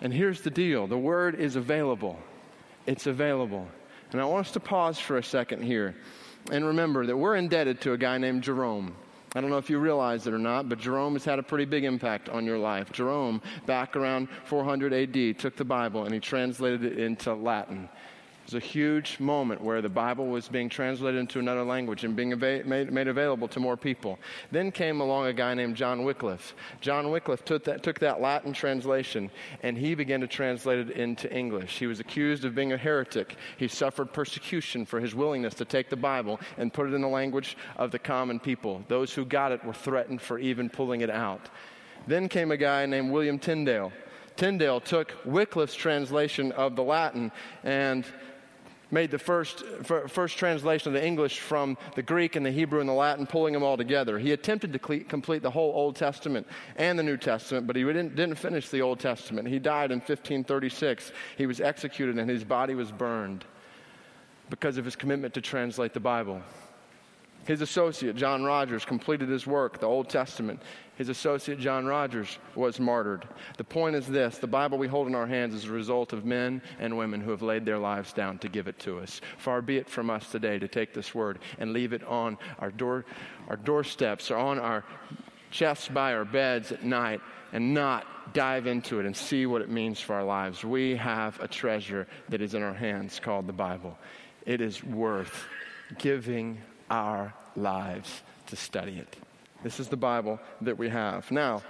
And 0.00 0.12
here's 0.12 0.42
the 0.42 0.50
deal 0.50 0.86
the 0.86 0.96
word 0.96 1.34
is 1.34 1.56
available. 1.56 2.18
It's 2.86 3.06
available. 3.06 3.66
And 4.12 4.20
I 4.20 4.24
want 4.24 4.46
us 4.46 4.52
to 4.52 4.60
pause 4.60 4.98
for 4.98 5.18
a 5.18 5.22
second 5.22 5.62
here 5.62 5.94
and 6.50 6.64
remember 6.64 7.04
that 7.06 7.16
we're 7.16 7.34
indebted 7.34 7.80
to 7.82 7.92
a 7.92 7.98
guy 7.98 8.16
named 8.16 8.42
Jerome. 8.42 8.94
I 9.34 9.40
don't 9.40 9.50
know 9.50 9.58
if 9.58 9.68
you 9.68 9.78
realize 9.78 10.26
it 10.26 10.32
or 10.32 10.38
not, 10.38 10.68
but 10.68 10.78
Jerome 10.78 11.12
has 11.14 11.24
had 11.24 11.38
a 11.38 11.42
pretty 11.42 11.66
big 11.66 11.84
impact 11.84 12.28
on 12.28 12.46
your 12.46 12.58
life. 12.58 12.90
Jerome, 12.92 13.42
back 13.66 13.96
around 13.96 14.28
400 14.46 14.92
AD, 14.92 15.38
took 15.38 15.56
the 15.56 15.64
Bible 15.64 16.04
and 16.04 16.14
he 16.14 16.20
translated 16.20 16.84
it 16.84 16.98
into 16.98 17.34
Latin 17.34 17.88
was 18.48 18.54
a 18.54 18.66
huge 18.66 19.20
moment 19.20 19.60
where 19.60 19.82
the 19.82 19.90
Bible 19.90 20.26
was 20.26 20.48
being 20.48 20.70
translated 20.70 21.20
into 21.20 21.38
another 21.38 21.64
language 21.64 22.04
and 22.04 22.16
being 22.16 22.32
ava- 22.32 22.62
made, 22.64 22.90
made, 22.90 23.06
available 23.06 23.46
to 23.46 23.60
more 23.60 23.76
people. 23.76 24.18
Then 24.50 24.72
came 24.72 25.02
along 25.02 25.26
a 25.26 25.34
guy 25.34 25.52
named 25.52 25.76
John 25.76 26.02
Wycliffe. 26.02 26.54
John 26.80 27.10
Wycliffe 27.10 27.44
took 27.44 27.64
that, 27.64 27.82
took 27.82 27.98
that 27.98 28.22
Latin 28.22 28.54
translation 28.54 29.30
and 29.62 29.76
he 29.76 29.94
began 29.94 30.22
to 30.22 30.26
translate 30.26 30.78
it 30.78 30.90
into 30.92 31.30
English. 31.30 31.78
He 31.78 31.86
was 31.86 32.00
accused 32.00 32.46
of 32.46 32.54
being 32.54 32.72
a 32.72 32.78
heretic. 32.78 33.36
He 33.58 33.68
suffered 33.68 34.14
persecution 34.14 34.86
for 34.86 34.98
his 34.98 35.14
willingness 35.14 35.52
to 35.54 35.66
take 35.66 35.90
the 35.90 35.96
Bible 35.96 36.40
and 36.56 36.72
put 36.72 36.88
it 36.88 36.94
in 36.94 37.02
the 37.02 37.08
language 37.08 37.54
of 37.76 37.90
the 37.90 37.98
common 37.98 38.40
people. 38.40 38.82
Those 38.88 39.12
who 39.12 39.26
got 39.26 39.52
it 39.52 39.62
were 39.62 39.74
threatened 39.74 40.22
for 40.22 40.38
even 40.38 40.70
pulling 40.70 41.02
it 41.02 41.10
out. 41.10 41.50
Then 42.06 42.30
came 42.30 42.50
a 42.50 42.56
guy 42.56 42.86
named 42.86 43.10
William 43.10 43.38
Tyndale. 43.38 43.92
Tyndale 44.36 44.80
took 44.80 45.12
Wycliffe's 45.26 45.74
translation 45.74 46.52
of 46.52 46.76
the 46.76 46.82
Latin 46.82 47.32
and 47.64 48.06
made 48.90 49.10
the 49.10 49.18
first, 49.18 49.64
first 50.08 50.38
translation 50.38 50.88
of 50.88 51.00
the 51.00 51.06
English 51.06 51.40
from 51.40 51.76
the 51.94 52.02
Greek 52.02 52.36
and 52.36 52.44
the 52.44 52.50
Hebrew 52.50 52.80
and 52.80 52.88
the 52.88 52.94
Latin, 52.94 53.26
pulling 53.26 53.52
them 53.52 53.62
all 53.62 53.76
together. 53.76 54.18
He 54.18 54.32
attempted 54.32 54.72
to 54.72 54.78
complete 54.78 55.42
the 55.42 55.50
whole 55.50 55.72
Old 55.74 55.96
Testament 55.96 56.46
and 56.76 56.98
the 56.98 57.02
New 57.02 57.16
Testament, 57.16 57.66
but 57.66 57.76
he 57.76 57.84
didn't, 57.84 58.16
didn't 58.16 58.36
finish 58.36 58.68
the 58.68 58.82
Old 58.82 59.00
Testament. 59.00 59.48
He 59.48 59.58
died 59.58 59.90
in 59.90 59.98
1536. 59.98 61.12
He 61.36 61.46
was 61.46 61.60
executed 61.60 62.18
and 62.18 62.28
his 62.28 62.44
body 62.44 62.74
was 62.74 62.90
burned 62.90 63.44
because 64.50 64.78
of 64.78 64.84
his 64.84 64.96
commitment 64.96 65.34
to 65.34 65.40
translate 65.40 65.92
the 65.92 66.00
Bible. 66.00 66.42
His 67.48 67.62
associate, 67.62 68.14
John 68.14 68.44
Rogers, 68.44 68.84
completed 68.84 69.30
his 69.30 69.46
work, 69.46 69.80
the 69.80 69.86
Old 69.86 70.10
Testament. 70.10 70.60
His 70.96 71.08
associate, 71.08 71.58
John 71.58 71.86
Rogers, 71.86 72.38
was 72.54 72.78
martyred. 72.78 73.26
The 73.56 73.64
point 73.64 73.96
is 73.96 74.06
this 74.06 74.36
the 74.36 74.46
Bible 74.46 74.76
we 74.76 74.86
hold 74.86 75.06
in 75.06 75.14
our 75.14 75.26
hands 75.26 75.54
is 75.54 75.64
a 75.64 75.72
result 75.72 76.12
of 76.12 76.26
men 76.26 76.60
and 76.78 76.98
women 76.98 77.22
who 77.22 77.30
have 77.30 77.40
laid 77.40 77.64
their 77.64 77.78
lives 77.78 78.12
down 78.12 78.36
to 78.40 78.50
give 78.50 78.68
it 78.68 78.78
to 78.80 78.98
us. 78.98 79.22
Far 79.38 79.62
be 79.62 79.78
it 79.78 79.88
from 79.88 80.10
us 80.10 80.30
today 80.30 80.58
to 80.58 80.68
take 80.68 80.92
this 80.92 81.14
word 81.14 81.38
and 81.58 81.72
leave 81.72 81.94
it 81.94 82.04
on 82.04 82.36
our, 82.58 82.70
door, 82.70 83.06
our 83.48 83.56
doorsteps 83.56 84.30
or 84.30 84.36
on 84.36 84.58
our 84.58 84.84
chests 85.50 85.88
by 85.88 86.12
our 86.12 86.26
beds 86.26 86.70
at 86.70 86.84
night 86.84 87.22
and 87.54 87.72
not 87.72 88.34
dive 88.34 88.66
into 88.66 89.00
it 89.00 89.06
and 89.06 89.16
see 89.16 89.46
what 89.46 89.62
it 89.62 89.70
means 89.70 89.98
for 89.98 90.14
our 90.16 90.24
lives. 90.24 90.64
We 90.64 90.96
have 90.96 91.40
a 91.40 91.48
treasure 91.48 92.08
that 92.28 92.42
is 92.42 92.52
in 92.52 92.62
our 92.62 92.74
hands 92.74 93.18
called 93.18 93.46
the 93.46 93.54
Bible. 93.54 93.96
It 94.44 94.60
is 94.60 94.84
worth 94.84 95.46
giving 95.96 96.58
our 96.90 97.34
lives 97.56 98.22
to 98.46 98.56
study 98.56 98.98
it. 98.98 99.16
This 99.62 99.80
is 99.80 99.88
the 99.88 99.96
Bible 99.96 100.40
that 100.60 100.78
we 100.78 100.88
have. 100.88 101.30
Now, 101.30 101.62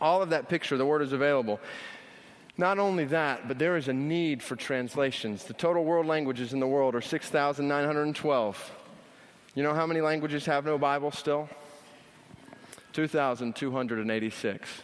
all 0.00 0.22
of 0.22 0.30
that 0.30 0.48
picture, 0.48 0.76
the 0.76 0.86
word 0.86 1.02
is 1.02 1.12
available. 1.12 1.60
Not 2.58 2.78
only 2.78 3.04
that, 3.06 3.48
but 3.48 3.58
there 3.58 3.76
is 3.76 3.88
a 3.88 3.92
need 3.92 4.42
for 4.42 4.56
translations. 4.56 5.44
The 5.44 5.54
total 5.54 5.84
world 5.84 6.06
languages 6.06 6.52
in 6.52 6.60
the 6.60 6.66
world 6.66 6.94
are 6.94 7.00
6,912. 7.00 8.70
You 9.54 9.62
know 9.62 9.74
how 9.74 9.86
many 9.86 10.00
languages 10.00 10.46
have 10.46 10.64
no 10.64 10.78
Bible 10.78 11.10
still? 11.10 11.48
2,286. 12.92 14.82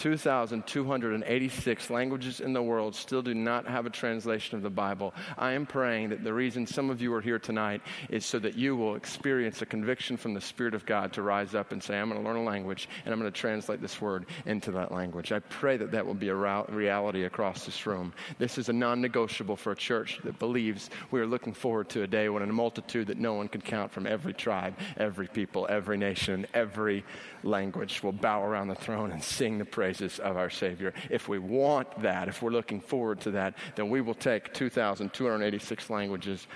2,286 0.00 1.90
languages 1.90 2.40
in 2.40 2.54
the 2.54 2.62
world 2.62 2.94
still 2.94 3.20
do 3.20 3.34
not 3.34 3.66
have 3.66 3.84
a 3.84 3.90
translation 3.90 4.56
of 4.56 4.62
the 4.62 4.70
Bible. 4.70 5.12
I 5.36 5.52
am 5.52 5.66
praying 5.66 6.08
that 6.08 6.24
the 6.24 6.32
reason 6.32 6.66
some 6.66 6.88
of 6.88 7.02
you 7.02 7.12
are 7.12 7.20
here 7.20 7.38
tonight 7.38 7.82
is 8.08 8.24
so 8.24 8.38
that 8.38 8.56
you 8.56 8.76
will 8.76 8.94
experience 8.94 9.60
a 9.60 9.66
conviction 9.66 10.16
from 10.16 10.32
the 10.32 10.40
Spirit 10.40 10.72
of 10.72 10.86
God 10.86 11.12
to 11.12 11.22
rise 11.22 11.54
up 11.54 11.72
and 11.72 11.82
say, 11.82 11.98
I'm 11.98 12.08
going 12.08 12.18
to 12.18 12.26
learn 12.26 12.38
a 12.38 12.42
language 12.42 12.88
and 13.04 13.12
I'm 13.12 13.20
going 13.20 13.30
to 13.30 13.38
translate 13.38 13.82
this 13.82 14.00
word 14.00 14.24
into 14.46 14.70
that 14.70 14.90
language. 14.90 15.32
I 15.32 15.40
pray 15.40 15.76
that 15.76 15.90
that 15.90 16.06
will 16.06 16.14
be 16.14 16.30
a 16.30 16.34
reality 16.34 17.24
across 17.24 17.66
this 17.66 17.84
room. 17.84 18.14
This 18.38 18.56
is 18.56 18.70
a 18.70 18.72
non 18.72 19.02
negotiable 19.02 19.56
for 19.56 19.72
a 19.72 19.76
church 19.76 20.18
that 20.24 20.38
believes 20.38 20.88
we 21.10 21.20
are 21.20 21.26
looking 21.26 21.52
forward 21.52 21.90
to 21.90 22.04
a 22.04 22.06
day 22.06 22.30
when 22.30 22.42
a 22.42 22.46
multitude 22.46 23.08
that 23.08 23.18
no 23.18 23.34
one 23.34 23.48
can 23.48 23.60
count 23.60 23.92
from 23.92 24.06
every 24.06 24.32
tribe, 24.32 24.78
every 24.96 25.26
people, 25.26 25.66
every 25.68 25.98
nation, 25.98 26.46
every 26.54 27.04
language 27.42 28.02
will 28.02 28.12
bow 28.12 28.42
around 28.42 28.68
the 28.68 28.74
throne 28.74 29.12
and 29.12 29.22
sing 29.22 29.58
the 29.58 29.64
praise 29.66 29.89
praises 29.90 30.20
of 30.20 30.36
our 30.36 30.50
Savior. 30.50 30.94
If 31.10 31.28
we 31.28 31.40
want 31.40 32.00
that, 32.02 32.28
if 32.28 32.42
we're 32.42 32.52
looking 32.52 32.80
forward 32.80 33.20
to 33.22 33.32
that, 33.32 33.54
then 33.74 33.90
we 33.90 34.00
will 34.00 34.14
take 34.14 34.54
2,286 34.54 35.90
languages 35.90 36.46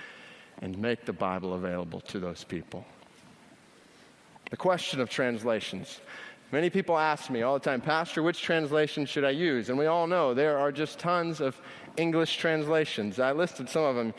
and 0.61 0.77
make 0.77 1.03
the 1.03 1.11
Bible 1.11 1.53
available 1.53 1.99
to 1.99 2.19
those 2.19 2.45
people. 2.45 2.85
The 4.51 4.55
question 4.55 5.01
of 5.01 5.09
translations. 5.09 5.99
Many 6.53 6.69
people 6.69 6.97
ask 6.97 7.29
me 7.29 7.41
all 7.41 7.55
the 7.55 7.59
time, 7.59 7.81
Pastor, 7.81 8.23
which 8.23 8.41
translation 8.41 9.05
should 9.05 9.25
I 9.25 9.31
use? 9.31 9.67
And 9.67 9.77
we 9.77 9.87
all 9.87 10.07
know 10.07 10.33
there 10.33 10.57
are 10.57 10.71
just 10.71 10.97
tons 10.97 11.41
of 11.41 11.59
English 11.97 12.37
translations. 12.37 13.19
I 13.19 13.33
listed 13.33 13.67
some 13.67 13.83
of 13.83 13.97
them 13.97 14.13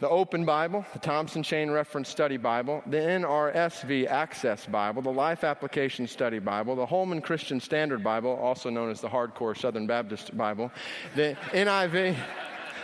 the 0.00 0.08
Open 0.08 0.46
Bible, 0.46 0.84
the 0.94 0.98
Thompson 0.98 1.42
Chain 1.42 1.70
Reference 1.70 2.08
Study 2.08 2.38
Bible, 2.38 2.82
the 2.86 2.96
NRSV 2.96 4.06
Access 4.06 4.64
Bible, 4.64 5.02
the 5.02 5.12
Life 5.12 5.44
Application 5.44 6.06
Study 6.06 6.38
Bible, 6.38 6.74
the 6.74 6.86
Holman 6.86 7.20
Christian 7.20 7.60
Standard 7.60 8.02
Bible, 8.02 8.30
also 8.30 8.70
known 8.70 8.90
as 8.90 9.02
the 9.02 9.08
Hardcore 9.08 9.56
Southern 9.56 9.86
Baptist 9.86 10.34
Bible, 10.36 10.72
the 11.14 11.36
NIV 11.50 12.16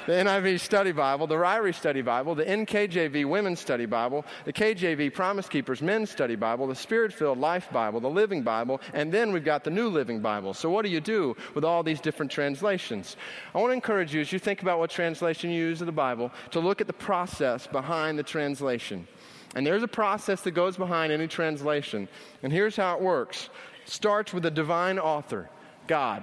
the 0.06 0.12
NIV 0.12 0.60
Study 0.60 0.92
Bible, 0.92 1.26
the 1.26 1.34
Ryrie 1.34 1.74
Study 1.74 2.00
Bible, 2.00 2.34
the 2.34 2.44
NKJV 2.44 3.28
Women's 3.28 3.58
Study 3.58 3.86
Bible, 3.86 4.24
the 4.44 4.52
KJV 4.52 5.12
Promise 5.12 5.48
Keepers 5.48 5.82
Men's 5.82 6.10
Study 6.10 6.36
Bible, 6.36 6.68
the 6.68 6.74
Spirit 6.74 7.12
filled 7.12 7.38
Life 7.38 7.68
Bible, 7.72 7.98
the 7.98 8.08
Living 8.08 8.42
Bible, 8.42 8.80
and 8.94 9.12
then 9.12 9.32
we've 9.32 9.44
got 9.44 9.64
the 9.64 9.70
New 9.70 9.88
Living 9.88 10.20
Bible. 10.20 10.54
So, 10.54 10.70
what 10.70 10.84
do 10.84 10.90
you 10.90 11.00
do 11.00 11.36
with 11.54 11.64
all 11.64 11.82
these 11.82 12.00
different 12.00 12.30
translations? 12.30 13.16
I 13.54 13.58
want 13.58 13.70
to 13.70 13.74
encourage 13.74 14.14
you 14.14 14.20
as 14.20 14.32
you 14.32 14.38
think 14.38 14.62
about 14.62 14.78
what 14.78 14.90
translation 14.90 15.50
you 15.50 15.66
use 15.66 15.80
of 15.80 15.86
the 15.86 15.92
Bible 15.92 16.30
to 16.52 16.60
look 16.60 16.80
at 16.80 16.86
the 16.86 16.92
process 16.92 17.66
behind 17.66 18.18
the 18.18 18.22
translation. 18.22 19.08
And 19.56 19.66
there's 19.66 19.82
a 19.82 19.88
process 19.88 20.42
that 20.42 20.52
goes 20.52 20.76
behind 20.76 21.12
any 21.12 21.26
translation. 21.26 22.08
And 22.42 22.52
here's 22.52 22.76
how 22.76 22.94
it 22.96 23.02
works 23.02 23.48
starts 23.86 24.32
with 24.32 24.44
a 24.46 24.50
divine 24.50 24.98
author, 24.98 25.48
God. 25.86 26.22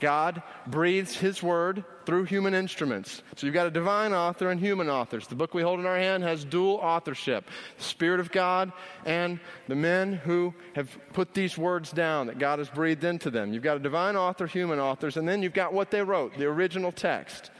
God 0.00 0.42
breathes 0.66 1.16
His 1.16 1.42
word 1.42 1.84
through 2.04 2.24
human 2.24 2.54
instruments. 2.54 3.22
So 3.36 3.46
you've 3.46 3.54
got 3.54 3.66
a 3.66 3.70
divine 3.70 4.12
author 4.12 4.50
and 4.50 4.60
human 4.60 4.88
authors. 4.88 5.26
The 5.26 5.34
book 5.34 5.54
we 5.54 5.62
hold 5.62 5.80
in 5.80 5.86
our 5.86 5.98
hand 5.98 6.22
has 6.22 6.44
dual 6.44 6.76
authorship 6.76 7.48
the 7.78 7.82
Spirit 7.82 8.20
of 8.20 8.30
God 8.30 8.72
and 9.04 9.40
the 9.68 9.74
men 9.74 10.12
who 10.12 10.54
have 10.74 10.96
put 11.12 11.34
these 11.34 11.56
words 11.56 11.90
down 11.90 12.26
that 12.26 12.38
God 12.38 12.58
has 12.58 12.68
breathed 12.68 13.04
into 13.04 13.30
them. 13.30 13.52
You've 13.52 13.62
got 13.62 13.76
a 13.76 13.80
divine 13.80 14.16
author, 14.16 14.46
human 14.46 14.78
authors, 14.78 15.16
and 15.16 15.28
then 15.28 15.42
you've 15.42 15.54
got 15.54 15.72
what 15.72 15.90
they 15.90 16.02
wrote, 16.02 16.36
the 16.36 16.46
original 16.46 16.92
text. 16.92 17.50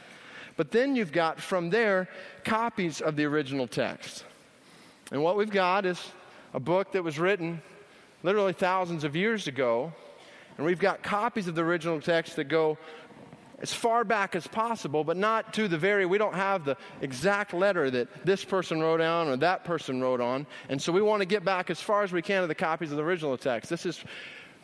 But 0.57 0.71
then 0.71 0.95
you've 0.95 1.11
got 1.11 1.39
from 1.39 1.69
there 1.69 2.07
copies 2.43 3.01
of 3.01 3.15
the 3.15 3.25
original 3.25 3.67
text. 3.67 4.23
And 5.11 5.21
what 5.21 5.37
we've 5.37 5.49
got 5.49 5.85
is 5.85 6.01
a 6.53 6.59
book 6.59 6.93
that 6.93 7.03
was 7.03 7.19
written 7.19 7.61
literally 8.23 8.53
thousands 8.53 9.03
of 9.03 9.15
years 9.15 9.47
ago 9.47 9.93
and 10.57 10.65
we've 10.65 10.79
got 10.79 11.03
copies 11.03 11.47
of 11.47 11.55
the 11.55 11.63
original 11.63 11.99
text 11.99 12.35
that 12.37 12.45
go 12.45 12.77
as 13.59 13.73
far 13.73 14.03
back 14.03 14.35
as 14.35 14.47
possible, 14.47 15.03
but 15.03 15.17
not 15.17 15.53
to 15.53 15.67
the 15.67 15.77
very, 15.77 16.05
we 16.05 16.17
don't 16.17 16.35
have 16.35 16.65
the 16.65 16.77
exact 17.01 17.53
letter 17.53 17.89
that 17.89 18.25
this 18.25 18.43
person 18.43 18.81
wrote 18.81 19.01
on 19.01 19.27
or 19.27 19.37
that 19.37 19.63
person 19.63 20.01
wrote 20.01 20.19
on. 20.21 20.45
And 20.69 20.81
so 20.81 20.91
we 20.91 21.01
want 21.01 21.21
to 21.21 21.25
get 21.25 21.45
back 21.45 21.69
as 21.69 21.79
far 21.79 22.03
as 22.03 22.11
we 22.11 22.21
can 22.21 22.41
to 22.41 22.47
the 22.47 22.55
copies 22.55 22.91
of 22.91 22.97
the 22.97 23.03
original 23.03 23.37
text. 23.37 23.69
This 23.69 23.85
is 23.85 24.03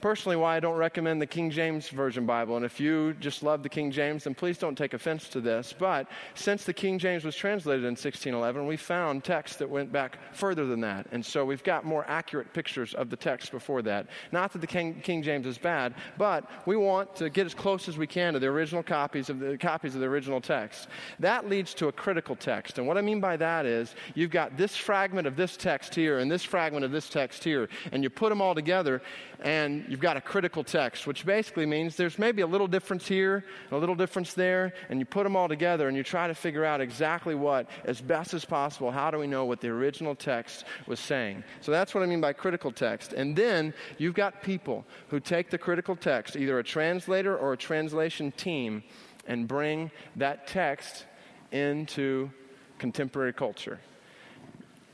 personally 0.02 0.36
why 0.36 0.58
I 0.58 0.60
don't 0.60 0.78
recommend 0.78 1.22
the 1.22 1.28
King 1.28 1.52
James 1.52 1.90
Version 1.90 2.26
Bible. 2.26 2.56
And 2.56 2.66
if 2.66 2.80
you 2.80 3.14
just 3.20 3.44
love 3.44 3.64
the 3.64 3.70
King 3.70 3.92
James, 3.92 4.24
then 4.24 4.34
please 4.34 4.58
don't 4.58 4.78
take 4.78 4.94
offense 4.94 5.30
to 5.30 5.42
this. 5.42 5.74
But 5.78 6.08
since 6.34 6.64
the 6.64 6.74
King 6.74 6.98
James 6.98 7.24
was 7.24 7.36
translated 7.36 7.84
in 7.84 7.92
1611, 7.92 8.66
we 8.66 8.78
found 8.78 9.24
texts 9.24 9.58
that 9.58 9.70
went 9.70 9.92
back 9.92 10.18
further 10.34 10.66
than 10.66 10.82
that. 10.82 11.08
And 11.12 11.26
so 11.26 11.46
we've 11.46 11.64
got 11.64 11.86
more 11.86 12.06
accurate 12.08 12.52
pictures 12.54 12.94
of 12.96 13.10
the 13.10 13.16
text 13.16 13.52
before 13.52 13.82
that. 13.84 14.08
Not 14.32 14.52
that 14.54 14.60
the 14.60 14.68
King, 14.68 15.00
King 15.02 15.22
James 15.22 15.46
is 15.46 15.58
bad, 15.58 15.94
but 16.18 16.50
we 16.66 16.76
want 16.76 17.16
to 17.18 17.30
get 17.30 17.46
as 17.46 17.54
close 17.54 17.88
as 17.88 17.98
we 17.98 18.08
can 18.08 18.34
to 18.34 18.40
the 18.40 18.48
original 18.48 18.84
copies 18.84 19.30
of 19.30 19.40
the 19.40 19.58
copies 19.58 19.94
of 19.94 20.02
the 20.02 20.08
original 20.08 20.42
text. 20.42 20.88
That 21.20 21.48
leads 21.48 21.74
to 21.76 21.88
a 21.88 21.92
critical 21.92 22.36
text. 22.36 22.80
And 22.80 22.88
what 22.88 22.98
I 22.98 23.02
mean 23.02 23.22
by 23.22 23.38
that 23.38 23.66
is 23.66 23.96
you've 24.16 24.32
got 24.32 24.58
this 24.58 24.76
fragment 24.76 25.28
of 25.28 25.36
this 25.36 25.56
text 25.56 25.94
here 25.94 26.20
and 26.20 26.32
this 26.32 26.44
fragment 26.44 26.84
of 26.84 26.92
this 26.92 27.10
text 27.10 27.44
here, 27.44 27.70
and 27.92 28.04
you 28.04 28.10
put 28.10 28.30
them 28.30 28.42
all 28.42 28.56
together 28.56 29.02
and 29.44 29.86
you've 29.92 30.00
got 30.00 30.16
a 30.16 30.22
critical 30.22 30.64
text, 30.64 31.06
which 31.06 31.26
basically 31.26 31.66
means 31.66 31.98
there's 31.98 32.18
maybe 32.18 32.42
a 32.42 32.48
little 32.48 32.66
difference 32.66 33.06
here, 33.06 33.44
a 33.72 33.78
little 33.78 33.94
difference 33.94 34.34
there, 34.34 34.72
and 34.88 35.00
you 35.00 35.06
put 35.06 35.26
them 35.26 35.36
all 35.36 35.50
together 35.50 35.90
and 35.90 35.98
you 35.98 36.02
try 36.02 36.30
to 36.30 36.34
figure 36.34 36.64
out 36.64 36.80
exactly 36.80 37.36
what, 37.36 37.70
as 37.84 38.00
best 38.00 38.34
as 38.34 38.46
possible, 38.46 38.90
how 38.90 39.12
do 39.12 39.18
we 39.18 39.28
know 39.28 39.44
what 39.44 39.60
the 39.60 39.68
original 39.68 40.16
text 40.16 40.64
was 40.88 40.98
saying. 40.98 41.44
So 41.60 41.74
that's 41.74 41.94
what 41.94 42.04
I 42.04 42.06
mean 42.06 42.22
by 42.22 42.32
critical 42.32 42.72
text. 42.72 43.12
And 43.12 43.36
then 43.36 43.74
you've 43.98 44.14
got 44.14 44.42
people 44.42 44.86
who 45.10 45.20
take 45.20 45.50
the 45.50 45.58
critical 45.58 45.98
text, 45.98 46.38
either 46.38 46.58
a 46.58 46.64
translator 46.64 47.38
or 47.38 47.52
a 47.52 47.58
translation 47.58 48.32
team, 48.32 48.84
and 49.28 49.46
bring 49.46 49.92
that 50.16 50.48
text 50.48 51.06
into 51.52 52.32
contemporary 52.80 53.34
culture. 53.34 53.78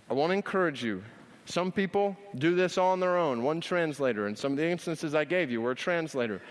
I 0.10 0.16
want 0.16 0.32
to 0.32 0.34
encourage 0.34 0.84
you 0.84 1.04
some 1.48 1.72
people 1.72 2.18
do 2.36 2.56
this 2.56 2.78
on 2.78 3.00
their 3.00 3.18
own, 3.18 3.42
one 3.42 3.62
translator, 3.62 4.28
and 4.28 4.38
some 4.38 4.52
of 4.52 4.58
the 4.58 4.68
instances 4.68 5.16
I 5.16 5.24
gave 5.24 5.50
you 5.50 5.62
were 5.62 5.72
a 5.72 5.76
translator. 5.76 6.42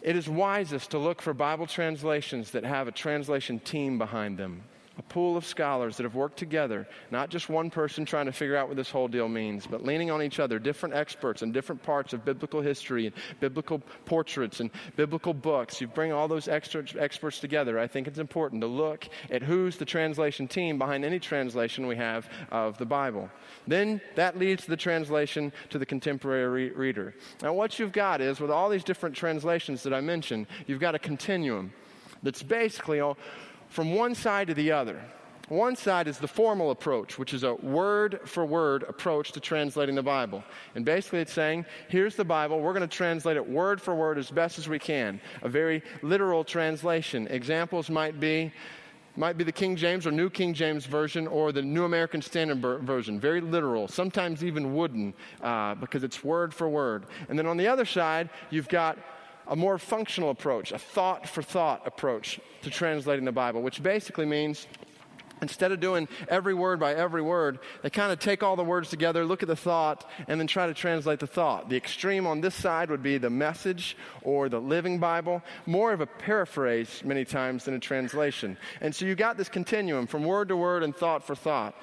It 0.00 0.16
is 0.16 0.28
wisest 0.28 0.90
to 0.92 0.98
look 0.98 1.20
for 1.20 1.34
Bible 1.34 1.66
translations 1.66 2.50
that 2.52 2.64
have 2.64 2.88
a 2.88 2.92
translation 2.92 3.60
team 3.60 3.98
behind 3.98 4.38
them 4.38 4.62
a 4.96 5.02
pool 5.02 5.36
of 5.36 5.44
scholars 5.44 5.96
that 5.96 6.04
have 6.04 6.14
worked 6.14 6.36
together, 6.36 6.86
not 7.10 7.28
just 7.28 7.48
one 7.48 7.68
person 7.70 8.04
trying 8.04 8.26
to 8.26 8.32
figure 8.32 8.56
out 8.56 8.68
what 8.68 8.76
this 8.76 8.90
whole 8.90 9.08
deal 9.08 9.28
means, 9.28 9.66
but 9.66 9.84
leaning 9.84 10.10
on 10.10 10.22
each 10.22 10.38
other, 10.38 10.58
different 10.58 10.94
experts 10.94 11.42
in 11.42 11.50
different 11.50 11.82
parts 11.82 12.12
of 12.12 12.24
biblical 12.24 12.60
history 12.60 13.06
and 13.06 13.14
biblical 13.40 13.80
portraits 14.04 14.60
and 14.60 14.70
biblical 14.96 15.34
books. 15.34 15.80
You 15.80 15.88
bring 15.88 16.12
all 16.12 16.28
those 16.28 16.46
extra 16.46 16.84
experts 16.98 17.40
together. 17.40 17.78
I 17.78 17.86
think 17.86 18.06
it's 18.06 18.18
important 18.18 18.60
to 18.60 18.68
look 18.68 19.08
at 19.30 19.42
who's 19.42 19.76
the 19.76 19.84
translation 19.84 20.46
team 20.46 20.78
behind 20.78 21.04
any 21.04 21.18
translation 21.18 21.86
we 21.86 21.96
have 21.96 22.28
of 22.50 22.78
the 22.78 22.86
Bible. 22.86 23.28
Then 23.66 24.00
that 24.14 24.38
leads 24.38 24.64
to 24.64 24.70
the 24.70 24.76
translation 24.76 25.52
to 25.70 25.78
the 25.78 25.86
contemporary 25.86 26.68
re- 26.68 26.74
reader. 26.74 27.14
Now, 27.42 27.52
what 27.52 27.78
you've 27.78 27.92
got 27.92 28.20
is, 28.20 28.38
with 28.40 28.50
all 28.50 28.68
these 28.68 28.84
different 28.84 29.16
translations 29.16 29.82
that 29.82 29.92
I 29.94 30.00
mentioned, 30.00 30.46
you've 30.66 30.80
got 30.80 30.94
a 30.94 30.98
continuum 30.98 31.72
that's 32.22 32.42
basically 32.42 33.00
all 33.00 33.18
from 33.74 33.92
one 33.92 34.14
side 34.14 34.46
to 34.46 34.54
the 34.54 34.70
other. 34.70 35.00
One 35.48 35.74
side 35.74 36.06
is 36.06 36.18
the 36.18 36.28
formal 36.28 36.70
approach, 36.70 37.18
which 37.18 37.34
is 37.34 37.42
a 37.42 37.54
word 37.54 38.20
for 38.24 38.46
word 38.46 38.84
approach 38.84 39.32
to 39.32 39.40
translating 39.40 39.96
the 39.96 40.02
Bible. 40.02 40.44
And 40.76 40.84
basically, 40.84 41.18
it's 41.18 41.32
saying, 41.32 41.66
here's 41.88 42.14
the 42.14 42.24
Bible, 42.24 42.60
we're 42.60 42.72
going 42.72 42.88
to 42.88 42.96
translate 42.96 43.36
it 43.36 43.46
word 43.46 43.82
for 43.82 43.92
word 43.92 44.16
as 44.16 44.30
best 44.30 44.60
as 44.60 44.68
we 44.68 44.78
can. 44.78 45.20
A 45.42 45.48
very 45.48 45.82
literal 46.02 46.44
translation. 46.44 47.26
Examples 47.26 47.90
might 47.90 48.20
be 48.20 48.52
might 49.16 49.36
be 49.36 49.44
the 49.44 49.52
King 49.52 49.76
James 49.76 50.06
or 50.06 50.10
New 50.10 50.28
King 50.28 50.54
James 50.54 50.86
Version 50.86 51.26
or 51.28 51.52
the 51.52 51.62
New 51.62 51.84
American 51.84 52.20
Standard 52.20 52.60
Version. 52.82 53.20
Very 53.20 53.40
literal, 53.40 53.86
sometimes 53.86 54.42
even 54.42 54.74
wooden, 54.74 55.14
uh, 55.40 55.76
because 55.76 56.02
it's 56.02 56.24
word 56.24 56.52
for 56.52 56.68
word. 56.68 57.06
And 57.28 57.38
then 57.38 57.46
on 57.46 57.56
the 57.56 57.68
other 57.68 57.84
side, 57.84 58.28
you've 58.50 58.68
got 58.68 58.98
a 59.46 59.56
more 59.56 59.78
functional 59.78 60.30
approach, 60.30 60.72
a 60.72 60.78
thought 60.78 61.28
for 61.28 61.42
thought 61.42 61.86
approach 61.86 62.40
to 62.62 62.70
translating 62.70 63.24
the 63.24 63.32
Bible, 63.32 63.62
which 63.62 63.82
basically 63.82 64.26
means 64.26 64.66
Instead 65.42 65.72
of 65.72 65.80
doing 65.80 66.08
every 66.28 66.54
word 66.54 66.80
by 66.80 66.94
every 66.94 67.20
word, 67.20 67.58
they 67.82 67.90
kind 67.90 68.12
of 68.12 68.18
take 68.18 68.42
all 68.42 68.56
the 68.56 68.64
words 68.64 68.88
together, 68.88 69.24
look 69.24 69.42
at 69.42 69.48
the 69.48 69.56
thought, 69.56 70.08
and 70.28 70.40
then 70.40 70.46
try 70.46 70.66
to 70.66 70.72
translate 70.72 71.18
the 71.18 71.26
thought. 71.26 71.68
The 71.68 71.76
extreme 71.76 72.26
on 72.26 72.40
this 72.40 72.54
side 72.54 72.88
would 72.88 73.02
be 73.02 73.18
the 73.18 73.30
message 73.30 73.96
or 74.22 74.48
the 74.48 74.60
living 74.60 74.98
Bible, 74.98 75.42
more 75.66 75.92
of 75.92 76.00
a 76.00 76.06
paraphrase 76.06 77.02
many 77.04 77.24
times 77.24 77.64
than 77.64 77.74
a 77.74 77.78
translation. 77.78 78.56
And 78.80 78.94
so 78.94 79.04
you 79.04 79.14
got 79.14 79.36
this 79.36 79.48
continuum 79.48 80.06
from 80.06 80.24
word 80.24 80.48
to 80.48 80.56
word 80.56 80.82
and 80.82 80.96
thought 80.96 81.26
for 81.26 81.34
thought. 81.34 81.74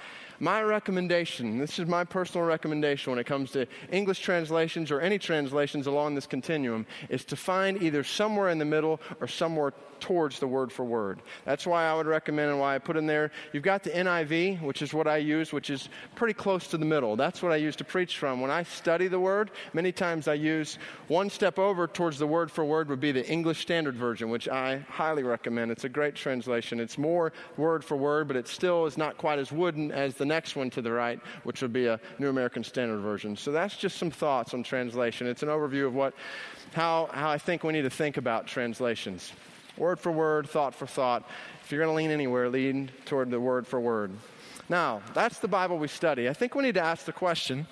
My 0.42 0.64
recommendation, 0.64 1.60
this 1.60 1.78
is 1.78 1.88
my 1.88 2.04
personal 2.04 2.48
recommendation 2.48 3.12
when 3.12 3.20
it 3.20 3.28
comes 3.28 3.52
to 3.52 3.68
English 3.92 4.22
translations 4.22 4.90
or 4.90 5.00
any 5.00 5.20
translations 5.20 5.86
along 5.86 6.16
this 6.16 6.26
continuum, 6.26 6.88
is 7.10 7.24
to 7.26 7.36
find 7.36 7.80
either 7.80 8.04
somewhere 8.04 8.50
in 8.50 8.58
the 8.58 8.66
middle 8.66 9.00
or 9.20 9.28
somewhere 9.28 9.72
towards 10.02 10.40
the 10.40 10.48
word 10.48 10.72
for 10.72 10.84
word. 10.84 11.22
That's 11.46 11.66
why 11.66 11.86
I 11.86 11.94
would 11.94 12.08
recommend 12.08 12.50
and 12.50 12.60
why 12.60 12.76
I 12.76 12.80
put 12.80 12.98
in 12.98 13.06
there. 13.06 13.32
You've 13.54 13.64
got 13.64 13.84
the 13.84 13.92
NIV, 13.92 14.62
which 14.62 14.82
is 14.82 14.94
what 14.94 15.08
I 15.08 15.18
use, 15.18 15.54
which 15.54 15.70
is 15.70 15.88
pretty 16.16 16.34
close 16.34 16.68
to 16.70 16.78
the 16.78 16.86
middle. 16.86 17.16
That's 17.16 17.42
what 17.42 17.52
I 17.52 17.58
use 17.58 17.76
to 17.78 17.84
preach 17.84 18.18
from. 18.18 18.42
When 18.42 18.52
I 18.52 18.64
study 18.64 19.08
the 19.08 19.20
word, 19.20 19.52
many 19.74 19.92
times 19.92 20.28
I 20.28 20.34
use 20.34 20.80
one 21.08 21.30
step 21.30 21.60
over 21.60 21.88
towards 21.88 22.18
the 22.18 22.28
word 22.28 22.52
for 22.52 22.66
word 22.66 22.90
would 22.90 23.00
be 23.00 23.12
the 23.12 23.26
English 23.30 23.62
Standard 23.62 23.96
Version, 23.96 24.30
which 24.32 24.50
I 24.50 24.80
highly 24.90 25.22
recommend. 25.24 25.72
It's 25.72 25.84
a 25.84 25.90
great 25.90 26.16
translation. 26.16 26.80
It's 26.80 26.98
more 26.98 27.32
word 27.56 27.86
for 27.86 27.96
word, 27.96 28.28
but 28.28 28.36
it 28.36 28.48
still 28.48 28.88
is 28.88 28.98
not 28.98 29.18
quite 29.18 29.38
as 29.38 29.52
wooden 29.52 29.92
as 29.92 30.16
the 30.16 30.26
next 30.32 30.56
one 30.56 30.70
to 30.72 30.82
the 30.82 30.92
right, 30.92 31.20
which 31.44 31.62
would 31.62 31.74
be 31.74 31.88
a 31.88 32.00
New 32.18 32.30
American 32.30 32.64
Standard 32.64 33.02
Version. 33.02 33.36
So 33.36 33.52
that's 33.52 33.76
just 33.76 33.98
some 33.98 34.10
thoughts 34.10 34.54
on 34.54 34.64
translation. 34.64 35.28
It's 35.28 35.44
an 35.44 35.50
overview 35.50 35.86
of 35.86 35.94
what, 35.94 36.14
how, 36.74 37.10
how 37.12 37.30
I 37.30 37.38
think 37.38 37.64
we 37.64 37.74
need 37.74 37.84
to 37.84 37.90
think 37.90 38.18
about 38.18 38.48
translations. 38.48 39.34
Word 39.78 40.00
for 40.00 40.12
word, 40.12 40.50
thought 40.50 40.74
for 40.74 40.88
thought. 40.88 41.30
If 41.64 41.72
you're 41.72 41.84
going 41.84 41.94
to 41.94 41.98
lean 41.98 42.12
anywhere, 42.12 42.50
lean 42.50 42.92
toward 43.06 43.30
the 43.30 43.40
word 43.40 43.68
for 43.68 43.80
word. 43.80 44.12
Now, 44.70 45.02
that's 45.14 45.40
the 45.40 45.48
Bible 45.48 45.78
we 45.78 45.88
study. 45.88 46.30
I 46.30 46.34
think 46.34 46.56
we 46.56 46.64
need 46.64 46.76
to 46.76 46.84
ask 46.84 47.06
the 47.06 47.14
question 47.14 47.68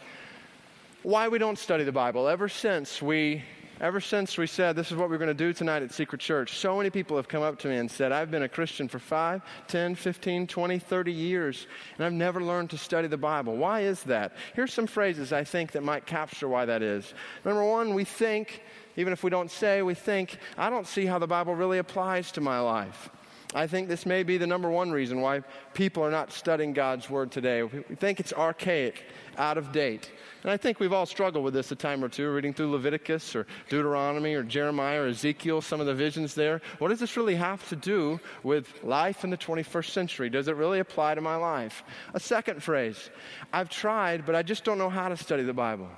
why 1.04 1.30
we 1.30 1.38
don't 1.38 1.58
study 1.58 1.86
the 1.86 1.94
Bible. 1.94 2.28
Ever 2.28 2.50
since 2.50 3.02
we 3.02 3.44
Ever 3.82 4.02
since 4.02 4.38
we 4.38 4.46
said 4.46 4.76
this 4.76 4.92
is 4.92 4.98
what 4.98 5.10
we're 5.10 5.18
going 5.18 5.30
to 5.30 5.34
do 5.34 5.54
tonight 5.54 5.84
at 5.84 5.94
Secret 5.94 6.20
Church, 6.20 6.58
so 6.58 6.76
many 6.76 6.90
people 6.90 7.16
have 7.16 7.30
come 7.30 7.44
up 7.44 7.58
to 7.60 7.70
me 7.70 7.78
and 7.78 7.90
said, 7.90 8.12
I've 8.12 8.30
been 8.30 8.44
a 8.44 8.50
Christian 8.50 8.90
for 8.90 9.00
5, 9.00 9.42
10, 9.70 9.96
15, 9.96 10.48
20, 10.48 10.80
30 10.80 11.12
years, 11.14 11.66
and 11.98 12.06
I've 12.06 12.12
never 12.12 12.44
learned 12.44 12.72
to 12.72 12.78
study 12.78 13.08
the 13.08 13.16
Bible. 13.16 13.56
Why 13.56 13.82
is 13.82 14.04
that? 14.04 14.34
Here's 14.54 14.74
some 14.74 14.86
phrases 14.86 15.32
I 15.32 15.46
think 15.46 15.72
that 15.72 15.84
might 15.84 16.06
capture 16.06 16.50
why 16.50 16.66
that 16.66 16.84
is. 16.84 17.14
Number 17.46 17.64
one, 17.64 17.94
we 17.94 18.04
think, 18.04 18.64
even 18.98 19.14
if 19.14 19.24
we 19.24 19.30
don't 19.30 19.50
say, 19.50 19.82
we 19.82 19.94
think, 19.94 20.40
I 20.58 20.70
don't 20.70 20.86
see 20.86 21.06
how 21.06 21.18
the 21.18 21.28
Bible 21.28 21.56
really 21.56 21.78
applies 21.78 22.34
to 22.34 22.42
my 22.42 22.60
life. 22.60 23.10
I 23.56 23.66
think 23.66 23.88
this 23.88 24.06
may 24.06 24.22
be 24.22 24.38
the 24.38 24.46
number 24.46 24.70
one 24.70 24.92
reason 24.92 25.22
why 25.22 25.42
people 25.74 26.04
are 26.04 26.12
not 26.12 26.32
studying 26.32 26.72
God's 26.72 27.10
Word 27.10 27.32
today. 27.32 27.64
We 27.64 27.96
think 27.96 28.20
it's 28.20 28.32
archaic, 28.32 29.04
out 29.40 29.58
of 29.58 29.72
date. 29.72 30.12
And 30.44 30.52
I 30.52 30.58
think 30.58 30.80
we've 30.80 30.94
all 30.94 31.06
struggled 31.06 31.44
with 31.44 31.54
this 31.54 31.72
a 31.72 31.76
time 31.76 32.04
or 32.04 32.10
two, 32.10 32.30
reading 32.30 32.54
through 32.54 32.72
Leviticus 32.72 33.36
or 33.36 33.48
Deuteronomy 33.70 34.36
or 34.36 34.44
Jeremiah 34.44 35.02
or 35.02 35.08
Ezekiel, 35.08 35.62
some 35.62 35.80
of 35.80 35.88
the 35.88 35.96
visions 35.96 36.36
there. 36.36 36.62
What 36.78 36.90
does 36.90 37.00
this 37.00 37.18
really 37.18 37.36
have 37.36 37.68
to 37.70 37.76
do 37.76 38.20
with 38.44 38.84
life 38.84 39.24
in 39.24 39.30
the 39.30 39.38
21st 39.38 39.90
century? 39.90 40.30
Does 40.30 40.48
it 40.48 40.56
really 40.56 40.80
apply 40.80 41.16
to 41.16 41.22
my 41.22 41.38
life? 41.38 41.84
A 42.14 42.20
second 42.20 42.62
phrase 42.62 43.10
I've 43.52 43.70
tried, 43.70 44.26
but 44.26 44.36
I 44.36 44.44
just 44.44 44.64
don't 44.64 44.78
know 44.78 44.90
how 44.90 45.10
to 45.10 45.18
study 45.18 45.44
the 45.44 45.54
Bible. 45.54 45.90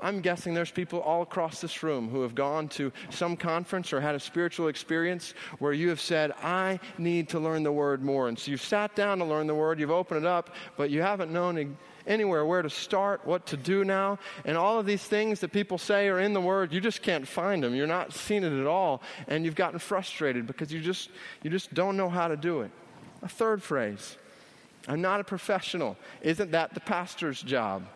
I'm 0.00 0.20
guessing 0.20 0.54
there's 0.54 0.70
people 0.70 1.00
all 1.00 1.22
across 1.22 1.60
this 1.60 1.82
room 1.82 2.08
who 2.08 2.22
have 2.22 2.34
gone 2.34 2.68
to 2.70 2.92
some 3.10 3.36
conference 3.36 3.92
or 3.92 4.00
had 4.00 4.14
a 4.14 4.20
spiritual 4.20 4.68
experience 4.68 5.34
where 5.58 5.72
you 5.72 5.88
have 5.88 6.00
said, 6.00 6.32
I 6.42 6.78
need 6.98 7.28
to 7.30 7.40
learn 7.40 7.64
the 7.64 7.72
word 7.72 8.02
more. 8.02 8.28
And 8.28 8.38
so 8.38 8.50
you've 8.50 8.62
sat 8.62 8.94
down 8.94 9.18
to 9.18 9.24
learn 9.24 9.48
the 9.48 9.54
word, 9.54 9.80
you've 9.80 9.90
opened 9.90 10.24
it 10.24 10.26
up, 10.26 10.50
but 10.76 10.90
you 10.90 11.02
haven't 11.02 11.32
known 11.32 11.76
anywhere 12.06 12.44
where 12.44 12.62
to 12.62 12.70
start, 12.70 13.24
what 13.26 13.46
to 13.46 13.56
do 13.56 13.84
now. 13.84 14.18
And 14.44 14.56
all 14.56 14.78
of 14.78 14.86
these 14.86 15.02
things 15.02 15.40
that 15.40 15.52
people 15.52 15.78
say 15.78 16.08
are 16.08 16.20
in 16.20 16.32
the 16.32 16.40
Word, 16.40 16.72
you 16.72 16.80
just 16.80 17.02
can't 17.02 17.28
find 17.28 17.62
them. 17.62 17.74
You're 17.74 17.86
not 17.86 18.12
seeing 18.12 18.42
it 18.42 18.58
at 18.58 18.66
all. 18.66 19.02
And 19.28 19.44
you've 19.44 19.54
gotten 19.54 19.78
frustrated 19.78 20.46
because 20.46 20.72
you 20.72 20.80
just, 20.80 21.10
you 21.42 21.50
just 21.50 21.72
don't 21.74 21.96
know 21.96 22.08
how 22.08 22.26
to 22.26 22.36
do 22.36 22.62
it. 22.62 22.70
A 23.22 23.28
third 23.28 23.62
phrase 23.62 24.16
I'm 24.88 25.02
not 25.02 25.20
a 25.20 25.24
professional. 25.24 25.96
Isn't 26.22 26.52
that 26.52 26.72
the 26.72 26.80
pastor's 26.80 27.42
job? 27.42 27.86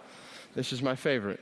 This 0.55 0.73
is 0.73 0.83
my 0.83 0.95
favorite. 0.95 1.41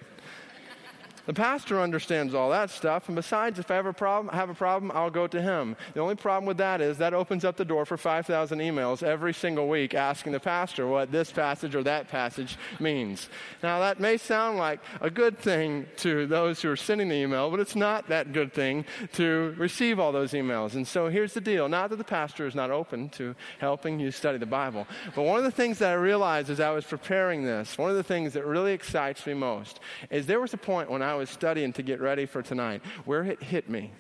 The 1.31 1.35
pastor 1.35 1.81
understands 1.81 2.35
all 2.35 2.51
that 2.51 2.71
stuff, 2.71 3.09
and 3.09 3.15
besides, 3.15 3.61
if 3.61 3.71
I 3.71 3.77
have 3.77 3.87
a 3.87 3.93
problem, 3.93 4.35
I 4.35 4.37
have 4.37 4.51
a 4.51 4.55
problem, 4.55 4.91
I'll 4.93 5.11
go 5.11 5.29
to 5.29 5.41
him. 5.41 5.77
The 5.95 6.01
only 6.01 6.17
problem 6.17 6.45
with 6.45 6.57
that 6.57 6.81
is 6.81 6.99
that 6.99 7.15
opens 7.15 7.45
up 7.45 7.57
the 7.57 7.65
door 7.65 7.87
for 7.87 7.97
5,000 7.97 8.59
emails 8.59 9.05
every 9.05 9.33
single 9.33 9.69
week 9.69 9.95
asking 9.95 10.33
the 10.33 10.41
pastor 10.41 10.89
what 10.89 11.13
this 11.13 11.31
passage 11.31 11.77
or 11.77 11.85
that 11.85 12.09
passage 12.09 12.59
means. 12.81 13.29
Now, 13.63 13.79
that 13.79 14.01
may 14.01 14.17
sound 14.17 14.59
like 14.59 14.81
a 15.01 15.09
good 15.09 15.39
thing 15.39 15.87
to 15.99 16.27
those 16.27 16.63
who 16.63 16.71
are 16.73 16.75
sending 16.75 17.09
the 17.09 17.15
email, 17.15 17.49
but 17.49 17.61
it's 17.61 17.77
not 17.77 18.09
that 18.09 18.33
good 18.33 18.53
thing 18.53 18.85
to 19.13 19.55
receive 19.57 20.01
all 20.01 20.11
those 20.11 20.33
emails. 20.33 20.75
And 20.75 20.85
so 20.85 21.07
here's 21.11 21.33
the 21.33 21.41
deal 21.41 21.69
not 21.69 21.91
that 21.91 21.97
the 21.97 22.03
pastor 22.03 22.45
is 22.45 22.57
not 22.57 22.73
open 22.73 23.09
to 23.11 23.37
helping 23.61 24.01
you 24.01 24.11
study 24.11 24.39
the 24.39 24.47
Bible, 24.47 24.85
but 25.15 25.23
one 25.23 25.39
of 25.39 25.45
the 25.45 25.53
things 25.53 25.79
that 25.79 25.93
I 25.93 25.95
realized 25.95 26.51
as 26.51 26.59
I 26.59 26.73
was 26.73 26.85
preparing 26.85 27.45
this, 27.45 27.79
one 27.79 27.89
of 27.89 27.97
the 27.97 28.03
things 28.03 28.33
that 28.33 28.45
really 28.45 28.73
excites 28.73 29.25
me 29.29 29.35
most, 29.35 29.79
is 30.11 30.27
there 30.27 30.41
was 30.41 30.55
a 30.55 30.59
point 30.59 30.91
when 30.91 31.03
I 31.03 31.20
was 31.20 31.20
studying 31.27 31.73
to 31.75 31.83
get 31.83 32.01
ready 32.01 32.27
for 32.27 32.43
tonight 32.43 32.83
where 33.05 33.23
it 33.25 33.43
hit 33.43 33.69
me. 33.69 33.91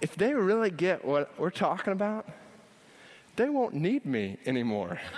If 0.00 0.14
they 0.16 0.34
really 0.34 0.70
get 0.70 1.04
what 1.04 1.38
we're 1.38 1.50
talking 1.50 1.92
about, 1.92 2.28
they 3.36 3.48
won't 3.48 3.74
need 3.74 4.04
me 4.04 4.38
anymore. 4.46 5.00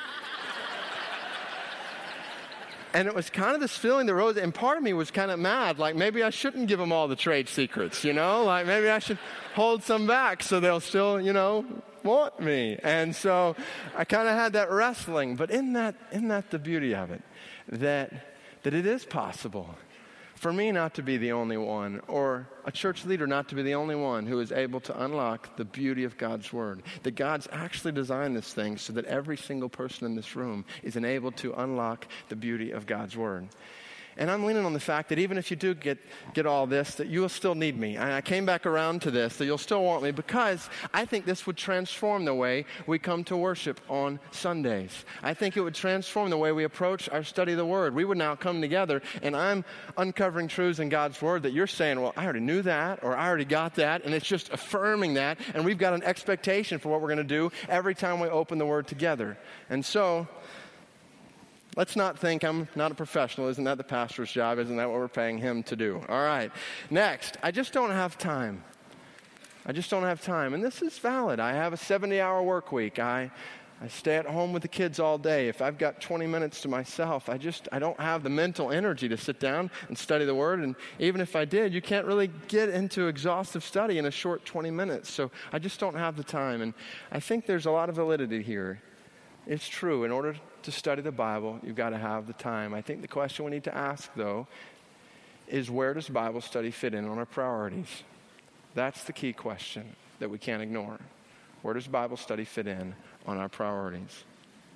and 2.94 3.06
it 3.06 3.14
was 3.14 3.30
kind 3.30 3.54
of 3.54 3.60
this 3.60 3.76
feeling 3.76 4.06
that 4.06 4.14
rose, 4.14 4.36
and 4.36 4.54
part 4.54 4.78
of 4.78 4.82
me 4.82 4.92
was 4.92 5.10
kind 5.10 5.30
of 5.30 5.38
mad, 5.38 5.78
like 5.78 5.94
maybe 5.94 6.22
I 6.22 6.30
shouldn't 6.30 6.68
give 6.68 6.78
them 6.78 6.92
all 6.92 7.08
the 7.08 7.16
trade 7.16 7.48
secrets, 7.48 8.04
you 8.04 8.12
know? 8.12 8.44
Like 8.44 8.66
maybe 8.66 8.88
I 8.88 8.98
should 8.98 9.18
hold 9.54 9.82
some 9.82 10.06
back 10.06 10.42
so 10.42 10.60
they'll 10.60 10.80
still, 10.80 11.20
you 11.20 11.32
know, 11.32 11.64
want 12.02 12.40
me. 12.40 12.78
And 12.82 13.14
so 13.14 13.56
I 13.96 14.04
kind 14.04 14.28
of 14.28 14.34
had 14.34 14.52
that 14.54 14.70
wrestling, 14.70 15.36
but 15.36 15.50
in 15.50 15.74
that, 15.74 15.94
in 16.12 16.28
that 16.28 16.50
the 16.50 16.58
beauty 16.58 16.94
of 16.94 17.10
it, 17.10 17.22
that, 17.68 18.12
that 18.62 18.74
it 18.74 18.86
is 18.86 19.04
possible 19.04 19.74
for 20.38 20.52
me 20.52 20.70
not 20.70 20.94
to 20.94 21.02
be 21.02 21.16
the 21.16 21.32
only 21.32 21.56
one, 21.56 22.00
or 22.06 22.46
a 22.64 22.70
church 22.70 23.04
leader 23.04 23.26
not 23.26 23.48
to 23.48 23.54
be 23.54 23.62
the 23.62 23.74
only 23.74 23.96
one 23.96 24.24
who 24.24 24.38
is 24.40 24.52
able 24.52 24.80
to 24.80 25.02
unlock 25.02 25.56
the 25.56 25.64
beauty 25.64 26.04
of 26.04 26.16
God's 26.16 26.52
Word. 26.52 26.82
That 27.02 27.16
God's 27.16 27.48
actually 27.50 27.92
designed 27.92 28.36
this 28.36 28.52
thing 28.52 28.78
so 28.78 28.92
that 28.92 29.04
every 29.06 29.36
single 29.36 29.68
person 29.68 30.06
in 30.06 30.14
this 30.14 30.36
room 30.36 30.64
is 30.82 30.96
enabled 30.96 31.36
to 31.38 31.54
unlock 31.54 32.06
the 32.28 32.36
beauty 32.36 32.70
of 32.70 32.86
God's 32.86 33.16
Word. 33.16 33.48
And 34.18 34.30
I'm 34.30 34.44
leaning 34.44 34.64
on 34.64 34.72
the 34.72 34.80
fact 34.80 35.08
that 35.10 35.18
even 35.18 35.38
if 35.38 35.50
you 35.50 35.56
do 35.56 35.74
get, 35.74 35.98
get 36.34 36.44
all 36.44 36.66
this, 36.66 36.96
that 36.96 37.06
you 37.06 37.20
will 37.20 37.28
still 37.28 37.54
need 37.54 37.78
me. 37.78 37.96
And 37.96 38.12
I 38.12 38.20
came 38.20 38.44
back 38.44 38.66
around 38.66 39.02
to 39.02 39.10
this, 39.10 39.36
that 39.36 39.44
you'll 39.44 39.58
still 39.58 39.84
want 39.84 40.02
me 40.02 40.10
because 40.10 40.68
I 40.92 41.04
think 41.04 41.24
this 41.24 41.46
would 41.46 41.56
transform 41.56 42.24
the 42.24 42.34
way 42.34 42.66
we 42.86 42.98
come 42.98 43.22
to 43.24 43.36
worship 43.36 43.80
on 43.88 44.18
Sundays. 44.32 45.04
I 45.22 45.34
think 45.34 45.56
it 45.56 45.60
would 45.60 45.74
transform 45.74 46.30
the 46.30 46.36
way 46.36 46.50
we 46.50 46.64
approach 46.64 47.08
our 47.08 47.22
study 47.22 47.52
of 47.52 47.58
the 47.58 47.66
Word. 47.66 47.94
We 47.94 48.04
would 48.04 48.18
now 48.18 48.34
come 48.34 48.60
together 48.60 49.02
and 49.22 49.36
I'm 49.36 49.64
uncovering 49.96 50.48
truths 50.48 50.80
in 50.80 50.88
God's 50.88 51.22
Word 51.22 51.44
that 51.44 51.52
you're 51.52 51.68
saying, 51.68 52.00
well, 52.00 52.12
I 52.16 52.24
already 52.24 52.40
knew 52.40 52.62
that 52.62 53.04
or 53.04 53.16
I 53.16 53.28
already 53.28 53.44
got 53.44 53.76
that. 53.76 54.04
And 54.04 54.12
it's 54.14 54.26
just 54.26 54.52
affirming 54.52 55.14
that. 55.14 55.38
And 55.54 55.64
we've 55.64 55.78
got 55.78 55.94
an 55.94 56.02
expectation 56.02 56.78
for 56.78 56.88
what 56.88 57.00
we're 57.00 57.08
going 57.08 57.18
to 57.18 57.24
do 57.24 57.52
every 57.68 57.94
time 57.94 58.18
we 58.18 58.28
open 58.28 58.58
the 58.58 58.66
Word 58.66 58.88
together. 58.88 59.38
And 59.70 59.84
so, 59.84 60.26
Let's 61.76 61.96
not 61.96 62.18
think 62.18 62.44
I'm 62.44 62.68
not 62.74 62.90
a 62.90 62.94
professional. 62.94 63.48
Isn't 63.48 63.64
that 63.64 63.78
the 63.78 63.84
pastor's 63.84 64.32
job? 64.32 64.58
Isn't 64.58 64.76
that 64.76 64.88
what 64.88 64.98
we're 64.98 65.08
paying 65.08 65.38
him 65.38 65.62
to 65.64 65.76
do? 65.76 66.02
All 66.08 66.24
right. 66.24 66.50
Next, 66.90 67.36
I 67.42 67.50
just 67.50 67.72
don't 67.72 67.90
have 67.90 68.18
time. 68.18 68.64
I 69.64 69.72
just 69.72 69.90
don't 69.90 70.02
have 70.02 70.22
time. 70.22 70.54
And 70.54 70.64
this 70.64 70.82
is 70.82 70.98
valid. 70.98 71.40
I 71.40 71.52
have 71.52 71.72
a 71.72 71.76
70 71.76 72.20
hour 72.20 72.42
work 72.42 72.72
week. 72.72 72.98
I, 72.98 73.30
I 73.80 73.86
stay 73.86 74.16
at 74.16 74.26
home 74.26 74.52
with 74.52 74.62
the 74.62 74.68
kids 74.68 74.98
all 74.98 75.18
day. 75.18 75.48
If 75.48 75.62
I've 75.62 75.78
got 75.78 76.00
20 76.00 76.26
minutes 76.26 76.62
to 76.62 76.68
myself, 76.68 77.28
I 77.28 77.38
just 77.38 77.68
I 77.70 77.78
don't 77.78 78.00
have 78.00 78.24
the 78.24 78.30
mental 78.30 78.72
energy 78.72 79.08
to 79.08 79.16
sit 79.16 79.38
down 79.38 79.70
and 79.86 79.96
study 79.96 80.24
the 80.24 80.34
word 80.34 80.60
and 80.60 80.74
even 80.98 81.20
if 81.20 81.36
I 81.36 81.44
did, 81.44 81.72
you 81.72 81.80
can't 81.80 82.06
really 82.06 82.28
get 82.48 82.70
into 82.70 83.06
exhaustive 83.06 83.62
study 83.62 83.98
in 83.98 84.06
a 84.06 84.10
short 84.10 84.44
20 84.44 84.70
minutes. 84.70 85.12
So 85.12 85.30
I 85.52 85.60
just 85.60 85.78
don't 85.78 85.94
have 85.94 86.16
the 86.16 86.24
time 86.24 86.60
and 86.60 86.74
I 87.12 87.20
think 87.20 87.46
there's 87.46 87.66
a 87.66 87.70
lot 87.70 87.88
of 87.88 87.94
validity 87.94 88.42
here. 88.42 88.82
It's 89.46 89.68
true. 89.68 90.02
In 90.04 90.10
order 90.10 90.34
to 90.62 90.72
study 90.72 91.02
the 91.02 91.12
Bible, 91.12 91.58
you've 91.62 91.76
got 91.76 91.90
to 91.90 91.98
have 91.98 92.26
the 92.26 92.32
time. 92.32 92.74
I 92.74 92.82
think 92.82 93.02
the 93.02 93.08
question 93.08 93.44
we 93.44 93.50
need 93.50 93.64
to 93.64 93.74
ask, 93.76 94.10
though, 94.14 94.46
is 95.46 95.70
where 95.70 95.94
does 95.94 96.08
Bible 96.08 96.40
study 96.40 96.70
fit 96.70 96.94
in 96.94 97.06
on 97.06 97.18
our 97.18 97.26
priorities? 97.26 98.02
That's 98.74 99.04
the 99.04 99.12
key 99.12 99.32
question 99.32 99.84
that 100.18 100.28
we 100.28 100.38
can't 100.38 100.62
ignore. 100.62 100.98
Where 101.62 101.74
does 101.74 101.88
Bible 101.88 102.16
study 102.16 102.44
fit 102.44 102.66
in 102.66 102.94
on 103.26 103.38
our 103.38 103.48
priorities? 103.48 104.24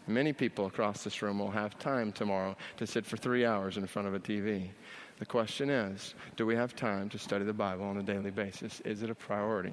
Many 0.07 0.33
people 0.33 0.67
across 0.67 1.05
this 1.05 1.23
room 1.23 1.39
will 1.39 1.51
have 1.51 1.79
time 1.79 2.11
tomorrow 2.11 2.57
to 2.79 2.87
sit 2.87 3.07
for 3.07 3.17
three 3.17 3.45
hours 3.45 3.77
in 3.77 3.87
front 3.87 4.09
of 4.09 4.15
a 4.15 4.19
TV. 4.19 4.71
The 5.19 5.27
question 5.27 5.71
is 5.71 6.15
do 6.37 6.45
we 6.45 6.57
have 6.57 6.75
time 6.75 7.09
to 7.11 7.19
study 7.19 7.45
the 7.45 7.53
Bible 7.53 7.85
on 7.85 7.99
a 7.99 8.03
daily 8.03 8.33
basis? 8.33 8.81
Is 8.81 9.03
it 9.03 9.11
a 9.11 9.15
priority? 9.15 9.73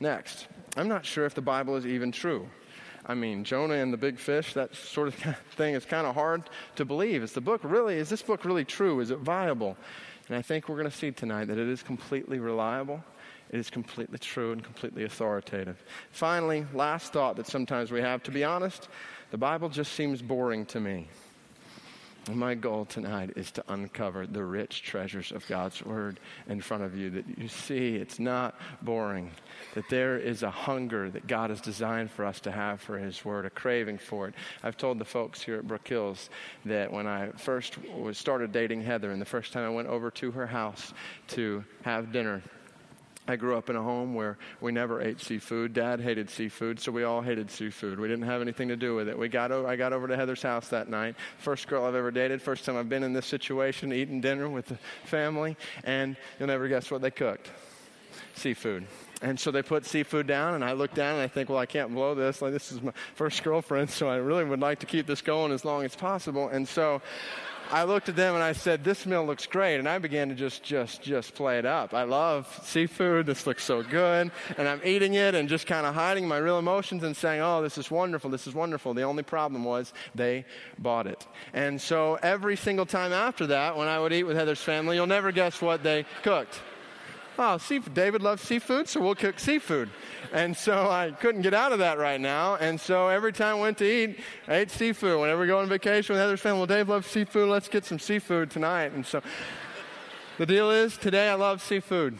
Next, 0.00 0.48
I'm 0.76 0.88
not 0.88 1.04
sure 1.04 1.26
if 1.26 1.34
the 1.34 1.42
Bible 1.42 1.76
is 1.76 1.86
even 1.86 2.12
true. 2.12 2.48
I 3.08 3.14
mean, 3.14 3.44
Jonah 3.44 3.74
and 3.74 3.92
the 3.92 3.96
big 3.96 4.18
fish, 4.18 4.52
that 4.54 4.74
sort 4.74 5.08
of 5.08 5.14
thing 5.56 5.74
is 5.74 5.84
kind 5.84 6.06
of 6.06 6.14
hard 6.14 6.42
to 6.74 6.84
believe. 6.84 7.22
Is 7.22 7.32
the 7.32 7.40
book 7.40 7.60
really, 7.62 7.96
is 7.96 8.08
this 8.08 8.22
book 8.22 8.44
really 8.44 8.64
true? 8.64 9.00
Is 9.00 9.10
it 9.10 9.18
viable? 9.18 9.76
And 10.28 10.36
I 10.36 10.42
think 10.42 10.68
we're 10.68 10.76
going 10.76 10.90
to 10.90 10.96
see 10.96 11.12
tonight 11.12 11.46
that 11.46 11.58
it 11.58 11.68
is 11.68 11.82
completely 11.82 12.40
reliable. 12.40 13.02
It 13.50 13.60
is 13.60 13.70
completely 13.70 14.18
true 14.18 14.50
and 14.50 14.62
completely 14.62 15.04
authoritative. 15.04 15.80
Finally, 16.10 16.66
last 16.74 17.12
thought 17.12 17.36
that 17.36 17.46
sometimes 17.46 17.92
we 17.92 18.00
have, 18.00 18.24
to 18.24 18.32
be 18.32 18.42
honest, 18.42 18.88
the 19.30 19.38
Bible 19.38 19.68
just 19.68 19.92
seems 19.92 20.20
boring 20.20 20.66
to 20.66 20.80
me. 20.80 21.08
My 22.28 22.54
goal 22.54 22.84
tonight 22.84 23.30
is 23.36 23.52
to 23.52 23.64
uncover 23.68 24.26
the 24.26 24.44
rich 24.44 24.82
treasures 24.82 25.30
of 25.30 25.46
God's 25.46 25.84
Word 25.84 26.18
in 26.48 26.60
front 26.60 26.82
of 26.82 26.96
you. 26.96 27.08
That 27.10 27.24
you 27.38 27.46
see 27.46 27.94
it's 27.94 28.18
not 28.18 28.58
boring, 28.82 29.30
that 29.74 29.88
there 29.90 30.18
is 30.18 30.42
a 30.42 30.50
hunger 30.50 31.08
that 31.10 31.28
God 31.28 31.50
has 31.50 31.60
designed 31.60 32.10
for 32.10 32.24
us 32.24 32.40
to 32.40 32.50
have 32.50 32.80
for 32.80 32.98
His 32.98 33.24
Word, 33.24 33.46
a 33.46 33.50
craving 33.50 33.98
for 33.98 34.26
it. 34.28 34.34
I've 34.64 34.76
told 34.76 34.98
the 34.98 35.04
folks 35.04 35.40
here 35.40 35.56
at 35.56 35.68
Brook 35.68 35.86
Hills 35.86 36.28
that 36.64 36.92
when 36.92 37.06
I 37.06 37.30
first 37.36 37.76
started 38.12 38.50
dating 38.50 38.82
Heather, 38.82 39.12
and 39.12 39.20
the 39.20 39.26
first 39.26 39.52
time 39.52 39.64
I 39.64 39.70
went 39.70 39.88
over 39.88 40.10
to 40.10 40.32
her 40.32 40.46
house 40.46 40.92
to 41.28 41.64
have 41.82 42.10
dinner, 42.12 42.42
I 43.28 43.36
grew 43.36 43.56
up 43.56 43.68
in 43.68 43.76
a 43.76 43.82
home 43.82 44.14
where 44.14 44.38
we 44.60 44.72
never 44.72 45.00
ate 45.02 45.20
seafood. 45.20 45.72
Dad 45.72 46.00
hated 46.00 46.30
seafood, 46.30 46.78
so 46.78 46.92
we 46.92 47.02
all 47.02 47.22
hated 47.22 47.50
seafood. 47.50 47.98
We 47.98 48.06
didn't 48.06 48.26
have 48.26 48.40
anything 48.40 48.68
to 48.68 48.76
do 48.76 48.94
with 48.94 49.08
it. 49.08 49.18
We 49.18 49.28
got 49.28 49.50
over, 49.50 49.66
I 49.66 49.76
got 49.76 49.92
over 49.92 50.06
to 50.06 50.16
Heather's 50.16 50.42
house 50.42 50.68
that 50.68 50.88
night. 50.88 51.16
First 51.38 51.66
girl 51.66 51.84
I've 51.84 51.94
ever 51.94 52.10
dated. 52.10 52.40
First 52.40 52.64
time 52.64 52.76
I've 52.76 52.88
been 52.88 53.02
in 53.02 53.12
this 53.12 53.26
situation, 53.26 53.92
eating 53.92 54.20
dinner 54.20 54.48
with 54.48 54.66
the 54.66 54.78
family, 55.04 55.56
and 55.84 56.16
you'll 56.38 56.48
never 56.48 56.68
guess 56.68 56.90
what 56.90 57.02
they 57.02 57.10
cooked: 57.10 57.50
seafood. 58.34 58.86
And 59.22 59.40
so 59.40 59.50
they 59.50 59.62
put 59.62 59.86
seafood 59.86 60.26
down, 60.26 60.54
and 60.54 60.62
I 60.62 60.72
look 60.72 60.92
down 60.92 61.14
and 61.14 61.22
I 61.22 61.28
think, 61.28 61.48
well, 61.48 61.58
I 61.58 61.66
can't 61.66 61.94
blow 61.94 62.14
this. 62.14 62.42
Like 62.42 62.52
this 62.52 62.70
is 62.70 62.82
my 62.82 62.92
first 63.14 63.42
girlfriend, 63.42 63.88
so 63.88 64.08
I 64.08 64.16
really 64.16 64.44
would 64.44 64.60
like 64.60 64.80
to 64.80 64.86
keep 64.86 65.06
this 65.06 65.22
going 65.22 65.52
as 65.52 65.64
long 65.64 65.84
as 65.84 65.96
possible. 65.96 66.48
And 66.48 66.68
so 66.68 67.00
I 67.72 67.84
looked 67.84 68.08
at 68.10 68.14
them 68.14 68.34
and 68.34 68.44
I 68.44 68.52
said, 68.52 68.84
"This 68.84 69.06
meal 69.06 69.24
looks 69.24 69.46
great," 69.46 69.78
and 69.78 69.88
I 69.88 69.98
began 69.98 70.28
to 70.28 70.34
just, 70.34 70.62
just, 70.62 71.02
just 71.02 71.34
play 71.34 71.58
it 71.58 71.64
up. 71.64 71.94
I 71.94 72.02
love 72.04 72.46
seafood. 72.62 73.24
This 73.24 73.46
looks 73.46 73.64
so 73.64 73.82
good, 73.82 74.30
and 74.58 74.68
I'm 74.68 74.80
eating 74.84 75.14
it 75.14 75.34
and 75.34 75.48
just 75.48 75.66
kind 75.66 75.86
of 75.86 75.94
hiding 75.94 76.28
my 76.28 76.36
real 76.36 76.58
emotions 76.58 77.02
and 77.02 77.16
saying, 77.16 77.40
"Oh, 77.40 77.62
this 77.62 77.78
is 77.78 77.90
wonderful. 77.90 78.28
This 78.28 78.46
is 78.46 78.54
wonderful." 78.54 78.92
The 78.92 79.02
only 79.02 79.22
problem 79.22 79.64
was 79.64 79.94
they 80.14 80.44
bought 80.78 81.06
it, 81.06 81.26
and 81.54 81.80
so 81.80 82.18
every 82.22 82.56
single 82.56 82.86
time 82.86 83.14
after 83.14 83.46
that, 83.48 83.76
when 83.78 83.88
I 83.88 83.98
would 83.98 84.12
eat 84.12 84.24
with 84.24 84.36
Heather's 84.36 84.62
family, 84.62 84.96
you'll 84.96 85.06
never 85.06 85.32
guess 85.32 85.60
what 85.62 85.82
they 85.82 86.04
cooked. 86.22 86.60
Oh. 87.38 87.58
David 87.92 88.22
loves 88.22 88.42
seafood, 88.42 88.88
so 88.88 89.00
we'll 89.00 89.14
cook 89.14 89.38
seafood. 89.38 89.90
And 90.32 90.56
so 90.56 90.88
I 90.88 91.10
couldn't 91.10 91.42
get 91.42 91.54
out 91.54 91.72
of 91.72 91.78
that 91.80 91.98
right 91.98 92.20
now. 92.20 92.56
And 92.56 92.80
so 92.80 93.08
every 93.08 93.32
time 93.32 93.56
I 93.56 93.60
went 93.60 93.78
to 93.78 93.84
eat, 93.84 94.20
I 94.48 94.56
ate 94.56 94.70
seafood. 94.70 95.20
Whenever 95.20 95.42
we 95.42 95.46
go 95.46 95.58
on 95.58 95.68
vacation 95.68 96.14
with 96.14 96.20
Heather's 96.20 96.40
family, 96.40 96.58
well, 96.58 96.66
Dave 96.66 96.88
loves 96.88 97.06
seafood. 97.06 97.48
Let's 97.48 97.68
get 97.68 97.84
some 97.84 97.98
seafood 97.98 98.50
tonight. 98.50 98.92
And 98.92 99.04
so 99.04 99.22
the 100.38 100.46
deal 100.46 100.70
is 100.70 100.96
today 100.96 101.28
I 101.28 101.34
love 101.34 101.62
seafood. 101.62 102.18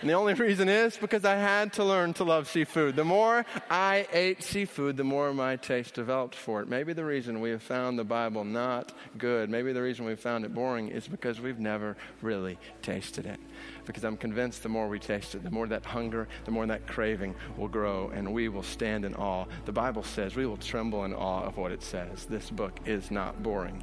And 0.00 0.10
the 0.10 0.14
only 0.14 0.34
reason 0.34 0.68
is 0.68 0.96
because 0.96 1.24
I 1.24 1.36
had 1.36 1.72
to 1.74 1.84
learn 1.84 2.12
to 2.14 2.24
love 2.24 2.48
seafood. 2.48 2.96
The 2.96 3.04
more 3.04 3.46
I 3.70 4.06
ate 4.12 4.42
seafood, 4.42 4.96
the 4.96 5.04
more 5.04 5.32
my 5.32 5.56
taste 5.56 5.94
developed 5.94 6.34
for 6.34 6.60
it. 6.60 6.68
Maybe 6.68 6.92
the 6.92 7.04
reason 7.04 7.40
we 7.40 7.50
have 7.50 7.62
found 7.62 7.98
the 7.98 8.04
Bible 8.04 8.44
not 8.44 8.92
good, 9.18 9.50
maybe 9.50 9.72
the 9.72 9.82
reason 9.82 10.04
we've 10.04 10.20
found 10.20 10.44
it 10.44 10.54
boring 10.54 10.88
is 10.88 11.08
because 11.08 11.40
we've 11.40 11.58
never 11.58 11.96
really 12.22 12.58
tasted 12.82 13.26
it. 13.26 13.40
Because 13.86 14.04
I'm 14.04 14.16
convinced 14.16 14.62
the 14.62 14.68
more 14.68 14.88
we 14.88 14.98
taste 14.98 15.34
it, 15.34 15.42
the 15.42 15.50
more 15.50 15.66
that 15.68 15.84
hunger, 15.84 16.28
the 16.44 16.50
more 16.50 16.66
that 16.66 16.86
craving 16.86 17.34
will 17.56 17.68
grow, 17.68 18.10
and 18.14 18.32
we 18.32 18.48
will 18.48 18.62
stand 18.62 19.04
in 19.04 19.14
awe. 19.14 19.46
The 19.64 19.72
Bible 19.72 20.02
says 20.02 20.36
we 20.36 20.46
will 20.46 20.56
tremble 20.56 21.04
in 21.04 21.14
awe 21.14 21.44
of 21.44 21.56
what 21.56 21.72
it 21.72 21.82
says. 21.82 22.26
This 22.26 22.50
book 22.50 22.80
is 22.84 23.10
not 23.10 23.42
boring. 23.42 23.82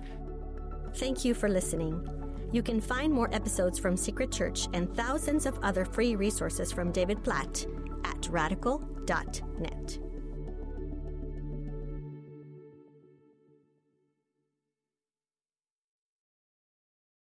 Thank 0.95 1.25
you 1.25 1.33
for 1.33 1.49
listening. 1.49 2.07
You 2.51 2.61
can 2.61 2.79
find 2.79 3.11
more 3.11 3.33
episodes 3.33 3.79
from 3.79 3.97
Secret 3.97 4.31
Church 4.31 4.67
and 4.73 4.95
thousands 4.95 5.47
of 5.47 5.57
other 5.63 5.85
free 5.85 6.15
resources 6.15 6.71
from 6.71 6.91
David 6.91 7.23
Platt 7.23 7.65
at 8.05 8.27
radical.net. 8.29 10.02